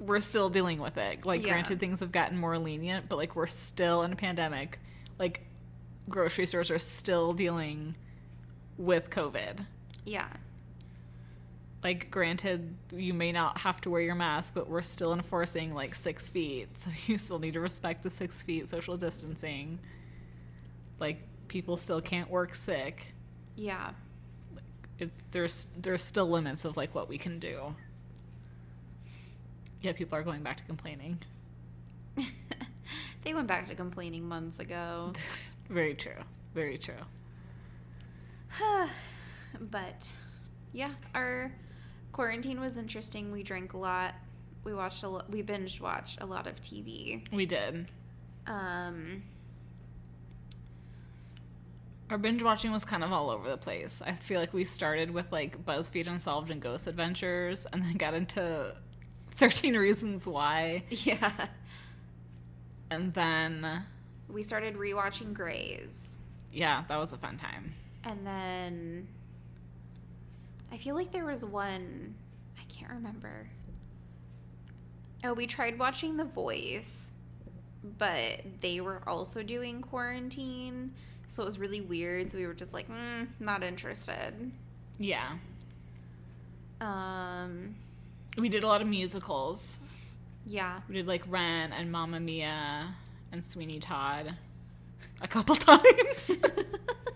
we're 0.00 0.20
still 0.20 0.48
dealing 0.48 0.80
with 0.80 0.96
it. 0.96 1.26
Like 1.26 1.42
Yeah. 1.42 1.50
granted 1.50 1.80
things 1.80 2.00
have 2.00 2.12
gotten 2.12 2.38
more 2.38 2.58
lenient, 2.58 3.08
but 3.08 3.16
like 3.16 3.36
we're 3.36 3.46
still 3.46 4.02
in 4.02 4.12
a 4.12 4.16
pandemic. 4.16 4.78
Like 5.18 5.42
grocery 6.08 6.46
stores 6.46 6.70
are 6.70 6.78
still 6.78 7.32
dealing 7.32 7.94
with 8.78 9.10
COVID. 9.10 9.66
yeah. 10.04 10.28
Like 11.84 12.10
granted 12.10 12.74
you 12.92 13.12
may 13.12 13.30
not 13.30 13.58
have 13.58 13.82
to 13.82 13.90
wear 13.90 14.00
your 14.00 14.14
mask, 14.14 14.54
but 14.54 14.70
we're 14.70 14.80
still 14.80 15.12
enforcing 15.12 15.74
like 15.74 15.94
six 15.94 16.30
feet. 16.30 16.78
So 16.78 16.90
you 17.06 17.18
still 17.18 17.38
need 17.38 17.52
to 17.52 17.60
respect 17.60 18.02
the 18.02 18.10
six 18.10 18.42
feet 18.42 18.68
social 18.68 18.96
distancing. 18.96 19.78
Like 20.98 21.18
people 21.46 21.76
still 21.76 22.00
can't 22.00 22.30
work 22.30 22.54
sick. 22.54 23.08
Yeah. 23.56 23.90
it's 24.98 25.16
there's 25.30 25.66
there's 25.78 26.02
still 26.02 26.28
limits 26.28 26.64
of 26.64 26.76
like 26.78 26.94
what 26.94 27.08
we 27.08 27.18
can 27.18 27.38
do. 27.38 27.74
Yeah, 29.82 29.92
people 29.92 30.16
are 30.18 30.22
going 30.22 30.42
back 30.42 30.56
to 30.56 30.64
complaining. 30.64 31.18
they 33.22 33.34
went 33.34 33.46
back 33.46 33.66
to 33.68 33.74
complaining 33.74 34.26
months 34.26 34.58
ago. 34.58 35.12
Very 35.68 35.94
true. 35.94 36.12
Very 36.54 36.78
true. 36.78 36.94
but 39.60 40.10
yeah, 40.72 40.90
our 41.14 41.52
quarantine 42.14 42.60
was 42.60 42.78
interesting. 42.78 43.30
We 43.30 43.42
drank 43.42 43.74
a 43.74 43.76
lot. 43.76 44.14
We 44.64 44.72
watched 44.72 45.02
a 45.02 45.08
lot. 45.08 45.28
We 45.30 45.42
binged 45.42 45.80
watched 45.80 46.22
a 46.22 46.26
lot 46.26 46.46
of 46.46 46.56
TV. 46.62 47.30
We 47.30 47.44
did. 47.44 47.90
Um, 48.46 49.22
Our 52.08 52.16
binge 52.16 52.42
watching 52.42 52.72
was 52.72 52.84
kind 52.84 53.02
of 53.04 53.12
all 53.12 53.28
over 53.30 53.50
the 53.50 53.56
place. 53.58 54.00
I 54.04 54.12
feel 54.12 54.40
like 54.40 54.54
we 54.54 54.64
started 54.64 55.10
with 55.10 55.30
like 55.32 55.62
BuzzFeed 55.66 56.06
Unsolved 56.06 56.50
and 56.50 56.62
Ghost 56.62 56.86
Adventures 56.86 57.66
and 57.72 57.82
then 57.84 57.94
got 57.94 58.14
into 58.14 58.74
13 59.32 59.76
Reasons 59.76 60.26
Why 60.26 60.84
yeah. 60.90 61.48
and 62.90 63.12
then 63.12 63.82
We 64.28 64.42
started 64.42 64.76
rewatching 64.76 65.34
Grey's. 65.34 65.88
yeah, 66.52 66.84
that 66.88 66.96
was 66.96 67.12
a 67.12 67.18
fun 67.18 67.36
time. 67.36 67.74
And 68.04 68.26
then 68.26 69.08
I 70.74 70.76
feel 70.76 70.96
like 70.96 71.12
there 71.12 71.24
was 71.24 71.44
one 71.44 72.16
I 72.60 72.64
can't 72.64 72.90
remember. 72.90 73.46
Oh, 75.22 75.32
we 75.32 75.46
tried 75.46 75.78
watching 75.78 76.16
The 76.16 76.24
Voice, 76.24 77.10
but 77.98 78.42
they 78.60 78.80
were 78.80 79.00
also 79.06 79.44
doing 79.44 79.80
quarantine, 79.82 80.92
so 81.28 81.42
it 81.44 81.46
was 81.46 81.60
really 81.60 81.80
weird. 81.80 82.32
So 82.32 82.38
we 82.38 82.46
were 82.46 82.54
just 82.54 82.72
like, 82.72 82.88
mm, 82.90 83.28
not 83.38 83.62
interested. 83.62 84.50
Yeah. 84.98 85.36
Um, 86.80 87.76
We 88.36 88.48
did 88.48 88.64
a 88.64 88.66
lot 88.66 88.82
of 88.82 88.88
musicals. 88.88 89.78
yeah, 90.44 90.80
We 90.88 90.96
did 90.96 91.06
like 91.06 91.22
Rent 91.28 91.72
and 91.72 91.90
Mamma 91.92 92.18
Mia 92.18 92.94
and 93.30 93.44
Sweeney 93.44 93.78
Todd 93.78 94.34
a 95.22 95.28
couple 95.28 95.54
times. 95.56 96.30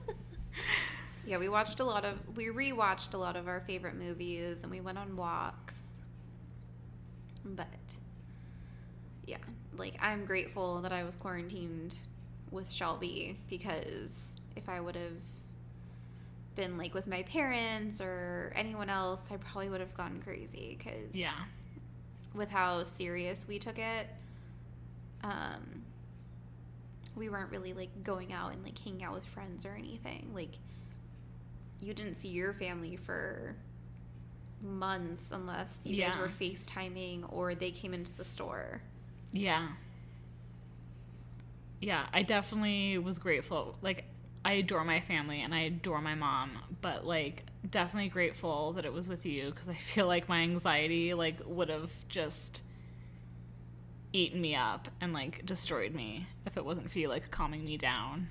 yeah. 1.28 1.38
We 1.38 1.48
watched 1.48 1.80
a 1.80 1.84
lot 1.84 2.04
of 2.04 2.16
we 2.36 2.46
rewatched 2.46 3.14
a 3.14 3.18
lot 3.18 3.36
of 3.36 3.48
our 3.48 3.60
favorite 3.60 3.96
movies, 3.96 4.58
and 4.62 4.70
we 4.70 4.80
went 4.80 4.98
on 4.98 5.16
walks. 5.16 5.82
But 7.44 7.66
yeah, 9.26 9.36
like 9.76 9.94
I'm 10.00 10.24
grateful 10.24 10.80
that 10.82 10.92
I 10.92 11.04
was 11.04 11.14
quarantined 11.14 11.94
with 12.50 12.70
Shelby 12.70 13.38
because 13.48 14.12
if 14.56 14.68
I 14.68 14.80
would 14.80 14.96
have 14.96 15.12
been 16.56 16.76
like 16.76 16.94
with 16.94 17.06
my 17.06 17.22
parents 17.22 18.00
or 18.00 18.52
anyone 18.56 18.90
else, 18.90 19.22
I 19.30 19.36
probably 19.36 19.68
would 19.68 19.80
have 19.80 19.94
gone 19.94 20.20
crazy 20.24 20.76
because 20.76 21.14
yeah. 21.14 21.30
with 22.34 22.50
how 22.50 22.82
serious 22.82 23.46
we 23.46 23.58
took 23.58 23.78
it, 23.78 24.08
um, 25.22 25.84
we 27.14 27.28
weren't 27.28 27.50
really 27.50 27.72
like 27.74 28.02
going 28.02 28.32
out 28.32 28.52
and 28.52 28.64
like 28.64 28.78
hanging 28.78 29.04
out 29.04 29.14
with 29.14 29.24
friends 29.26 29.64
or 29.64 29.74
anything. 29.78 30.30
Like, 30.34 30.58
you 31.80 31.94
didn't 31.94 32.16
see 32.16 32.28
your 32.28 32.52
family 32.52 32.96
for 32.96 33.56
months 34.62 35.30
unless 35.30 35.80
you 35.84 36.02
guys 36.02 36.16
were 36.16 36.28
FaceTiming 36.28 37.32
or 37.32 37.54
they 37.54 37.70
came 37.70 37.94
into 37.94 38.12
the 38.16 38.24
store. 38.24 38.82
Yeah. 39.32 39.68
Yeah, 41.80 42.06
I 42.12 42.22
definitely 42.22 42.98
was 42.98 43.18
grateful. 43.18 43.76
Like, 43.82 44.04
I 44.44 44.54
adore 44.54 44.84
my 44.84 45.00
family 45.00 45.42
and 45.42 45.54
I 45.54 45.60
adore 45.60 46.00
my 46.00 46.14
mom, 46.14 46.58
but 46.80 47.06
like, 47.06 47.44
definitely 47.68 48.08
grateful 48.08 48.72
that 48.72 48.84
it 48.84 48.92
was 48.92 49.08
with 49.08 49.26
you 49.26 49.50
because 49.50 49.68
I 49.68 49.74
feel 49.74 50.06
like 50.06 50.28
my 50.28 50.40
anxiety 50.40 51.14
like 51.14 51.40
would 51.44 51.68
have 51.68 51.90
just 52.08 52.62
eaten 54.12 54.40
me 54.40 54.54
up 54.54 54.88
and 55.00 55.12
like 55.12 55.44
destroyed 55.44 55.94
me 55.94 56.26
if 56.46 56.56
it 56.56 56.64
wasn't 56.64 56.90
for 56.90 56.98
you 56.98 57.08
like 57.08 57.30
calming 57.30 57.64
me 57.64 57.76
down 57.76 58.28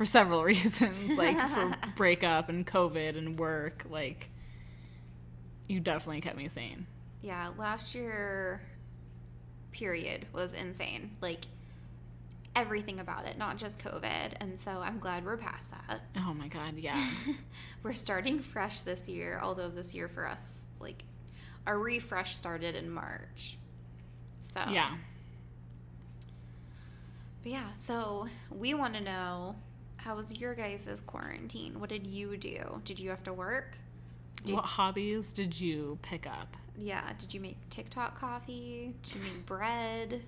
for 0.00 0.06
several 0.06 0.42
reasons, 0.44 1.18
like 1.18 1.38
for 1.50 1.74
breakup 1.96 2.48
and 2.48 2.66
COVID 2.66 3.18
and 3.18 3.38
work. 3.38 3.84
Like, 3.90 4.30
you 5.68 5.78
definitely 5.78 6.22
kept 6.22 6.38
me 6.38 6.48
sane. 6.48 6.86
Yeah, 7.20 7.50
last 7.58 7.94
year 7.94 8.62
period 9.72 10.24
was 10.32 10.54
insane. 10.54 11.10
Like 11.20 11.44
everything 12.56 12.98
about 13.00 13.26
it, 13.26 13.36
not 13.36 13.58
just 13.58 13.78
COVID. 13.78 14.36
And 14.40 14.58
so 14.58 14.70
I'm 14.70 15.00
glad 15.00 15.22
we're 15.22 15.36
past 15.36 15.70
that. 15.70 16.00
Oh 16.16 16.32
my 16.32 16.48
god, 16.48 16.78
yeah. 16.78 17.10
we're 17.82 17.92
starting 17.92 18.40
fresh 18.40 18.80
this 18.80 19.06
year, 19.06 19.38
although 19.42 19.68
this 19.68 19.94
year 19.94 20.08
for 20.08 20.26
us, 20.26 20.64
like, 20.80 21.04
our 21.66 21.78
refresh 21.78 22.36
started 22.36 22.74
in 22.74 22.88
March. 22.88 23.58
So, 24.54 24.62
yeah. 24.70 24.96
But 27.42 27.52
yeah, 27.52 27.74
so 27.74 28.28
we 28.50 28.72
want 28.72 28.94
to 28.94 29.02
know 29.02 29.56
how 30.00 30.16
was 30.16 30.34
your 30.34 30.54
guys' 30.54 31.02
quarantine? 31.06 31.78
What 31.78 31.90
did 31.90 32.06
you 32.06 32.36
do? 32.36 32.80
Did 32.84 32.98
you 32.98 33.10
have 33.10 33.22
to 33.24 33.32
work? 33.32 33.76
Did, 34.44 34.54
what 34.54 34.64
hobbies 34.64 35.32
did 35.32 35.58
you 35.58 35.98
pick 36.00 36.26
up? 36.26 36.56
Yeah, 36.76 37.12
did 37.18 37.34
you 37.34 37.40
make 37.40 37.56
TikTok 37.68 38.18
coffee? 38.18 38.94
Did 39.02 39.14
you 39.14 39.20
make 39.20 39.44
bread? 39.44 40.22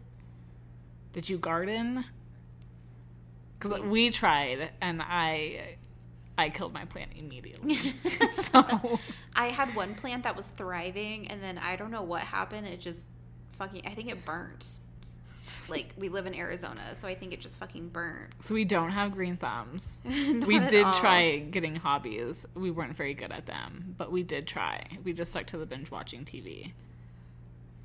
Did 1.14 1.28
you 1.28 1.38
garden? 1.38 2.04
Because 3.58 3.80
we 3.80 4.10
tried, 4.10 4.70
and 4.82 5.00
I, 5.00 5.76
I 6.36 6.50
killed 6.50 6.74
my 6.74 6.84
plant 6.84 7.12
immediately. 7.16 7.94
so 8.32 8.98
I 9.36 9.48
had 9.48 9.74
one 9.74 9.94
plant 9.94 10.24
that 10.24 10.36
was 10.36 10.46
thriving, 10.46 11.28
and 11.28 11.42
then 11.42 11.56
I 11.56 11.76
don't 11.76 11.90
know 11.90 12.02
what 12.02 12.22
happened. 12.22 12.66
It 12.66 12.80
just 12.80 13.00
fucking. 13.58 13.82
I 13.86 13.94
think 13.94 14.10
it 14.10 14.24
burnt. 14.24 14.80
Like 15.72 15.94
we 15.96 16.10
live 16.10 16.26
in 16.26 16.34
Arizona, 16.34 16.82
so 17.00 17.08
I 17.08 17.14
think 17.14 17.32
it 17.32 17.40
just 17.40 17.56
fucking 17.58 17.88
burnt. 17.88 18.34
So 18.40 18.54
we 18.54 18.64
don't 18.64 18.90
have 18.90 19.12
green 19.12 19.36
thumbs. 19.36 19.98
We 20.46 20.58
did 20.58 20.84
all. 20.84 20.94
try 20.94 21.38
getting 21.38 21.76
hobbies. 21.76 22.44
We 22.54 22.70
weren't 22.70 22.94
very 22.96 23.14
good 23.14 23.32
at 23.32 23.46
them, 23.46 23.94
but 23.96 24.12
we 24.12 24.22
did 24.22 24.46
try. 24.46 24.84
We 25.02 25.12
just 25.14 25.30
stuck 25.30 25.46
to 25.48 25.56
the 25.58 25.64
binge 25.66 25.90
watching 25.90 26.24
TV, 26.26 26.72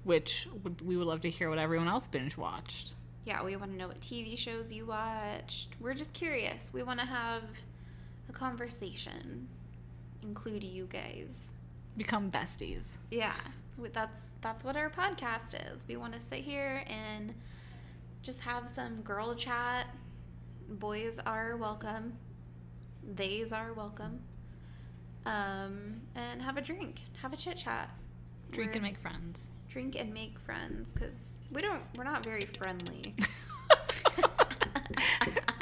which 0.03 0.47
we 0.83 0.97
would 0.97 1.07
love 1.07 1.21
to 1.21 1.29
hear 1.29 1.49
what 1.49 1.59
everyone 1.59 1.87
else 1.87 2.07
binge 2.07 2.35
watched. 2.35 2.95
Yeah, 3.25 3.43
we 3.43 3.55
want 3.55 3.71
to 3.71 3.77
know 3.77 3.87
what 3.87 3.99
TV 4.01 4.37
shows 4.37 4.71
you 4.71 4.85
watched. 4.85 5.75
We're 5.79 5.93
just 5.93 6.13
curious. 6.13 6.71
We 6.73 6.83
want 6.83 6.99
to 6.99 7.05
have 7.05 7.43
a 8.29 8.33
conversation, 8.33 9.47
include 10.23 10.63
you 10.63 10.87
guys. 10.87 11.41
Become 11.95 12.31
besties. 12.31 12.83
Yeah, 13.11 13.33
that's 13.93 14.21
that's 14.41 14.63
what 14.63 14.75
our 14.75 14.89
podcast 14.89 15.55
is. 15.73 15.85
We 15.87 15.97
want 15.97 16.13
to 16.13 16.19
sit 16.19 16.39
here 16.39 16.83
and 16.87 17.33
just 18.27 18.41
have 18.41 18.69
some 18.75 18.99
girl 19.03 19.33
chat. 19.33 19.87
Boys 20.67 21.17
are 21.25 21.55
welcome. 21.55 22.11
They's 23.15 23.53
are 23.53 23.71
welcome. 23.71 24.19
Um, 25.25 26.01
and 26.13 26.41
have 26.41 26.57
a 26.57 26.61
drink, 26.61 26.99
have 27.21 27.31
a 27.31 27.37
chit 27.37 27.55
chat, 27.55 27.89
Drink 28.51 28.71
We're- 28.71 28.79
and 28.79 28.83
make 28.83 28.97
friends. 28.97 29.49
drink 29.69 29.95
and 29.97 30.13
make 30.13 30.37
friends 30.39 30.91
because 30.91 31.39
we 31.51 31.61
don't. 31.61 31.81
We're 31.95 32.03
not 32.03 32.21
very 32.25 32.41
friendly. 32.41 33.15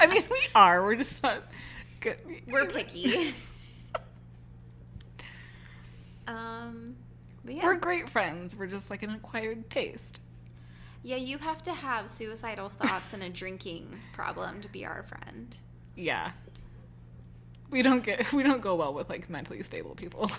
I 0.00 0.08
mean, 0.08 0.24
we 0.28 0.48
are. 0.56 0.84
We're 0.84 0.96
just 0.96 1.22
not 1.22 1.44
good. 2.00 2.16
We're 2.48 2.66
picky. 2.66 3.32
um, 6.26 6.96
yeah. 7.46 7.64
We're 7.64 7.76
great 7.76 8.08
friends. 8.08 8.56
We're 8.56 8.66
just 8.66 8.90
like 8.90 9.04
an 9.04 9.10
acquired 9.10 9.70
taste. 9.70 10.18
Yeah, 11.06 11.18
you 11.18 11.38
have 11.38 11.62
to 11.62 11.72
have 11.72 12.10
suicidal 12.10 12.68
thoughts 12.68 13.12
and 13.12 13.22
a 13.22 13.28
drinking 13.30 13.96
problem 14.12 14.60
to 14.62 14.68
be 14.68 14.84
our 14.84 15.04
friend. 15.04 15.56
Yeah. 15.94 16.32
We 17.70 17.82
don't 17.82 18.02
get 18.02 18.32
we 18.32 18.42
don't 18.42 18.60
go 18.60 18.74
well 18.74 18.92
with 18.92 19.08
like 19.08 19.30
mentally 19.30 19.62
stable 19.62 19.94
people. 19.94 20.32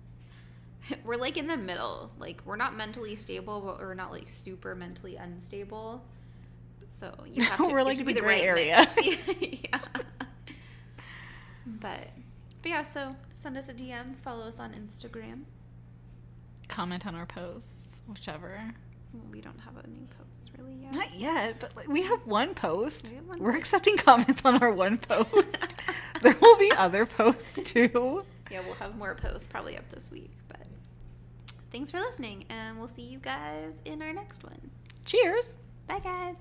We're 1.04 1.16
like 1.16 1.38
in 1.38 1.46
the 1.46 1.56
middle. 1.56 2.10
Like 2.18 2.42
we're 2.44 2.56
not 2.56 2.76
mentally 2.76 3.16
stable, 3.16 3.62
but 3.62 3.78
we're 3.78 3.94
not 3.94 4.10
like 4.10 4.28
super 4.28 4.74
mentally 4.74 5.16
unstable. 5.16 6.04
So 6.98 7.14
you 7.26 7.42
have 7.44 7.56
to. 7.56 7.72
We're, 7.72 7.82
like, 7.82 7.96
to 7.96 8.04
the 8.04 8.08
be 8.08 8.12
the 8.12 8.20
gray 8.20 8.34
right 8.34 8.44
area. 8.44 8.86
yeah. 9.40 9.78
But, 11.64 12.08
but 12.60 12.68
yeah. 12.68 12.82
So 12.82 13.16
send 13.32 13.56
us 13.56 13.70
a 13.70 13.74
DM. 13.74 14.16
Follow 14.16 14.46
us 14.46 14.58
on 14.58 14.74
Instagram. 14.74 15.44
Comment 16.68 17.06
on 17.06 17.14
our 17.14 17.24
posts, 17.24 17.96
whichever. 18.06 18.74
We 19.30 19.40
don't 19.40 19.58
have 19.60 19.74
any 19.84 20.06
posts 20.18 20.50
really 20.58 20.74
yet. 20.82 20.92
Not 20.92 21.14
yet, 21.14 21.56
but 21.60 21.74
like, 21.76 21.88
we 21.88 22.02
have 22.02 22.20
one 22.26 22.54
post. 22.54 23.08
We 23.10 23.16
have 23.16 23.26
one 23.26 23.38
We're 23.40 23.52
post. 23.52 23.60
accepting 23.60 23.96
comments 23.96 24.42
on 24.44 24.62
our 24.62 24.72
one 24.72 24.98
post. 24.98 25.76
there 26.22 26.36
will 26.40 26.56
be 26.58 26.70
other 26.76 27.06
posts 27.06 27.60
too. 27.64 28.24
Yeah, 28.50 28.60
we'll 28.64 28.74
have 28.74 28.96
more 28.96 29.14
posts 29.14 29.46
probably 29.46 29.76
up 29.76 29.88
this 29.90 30.10
week. 30.10 30.30
But 30.48 30.66
thanks 31.72 31.90
for 31.90 31.98
listening, 31.98 32.44
and 32.50 32.78
we'll 32.78 32.88
see 32.88 33.02
you 33.02 33.18
guys 33.18 33.74
in 33.84 34.02
our 34.02 34.12
next 34.12 34.42
one. 34.44 34.70
Cheers. 35.04 35.56
Bye, 35.86 36.00
guys. 36.00 36.36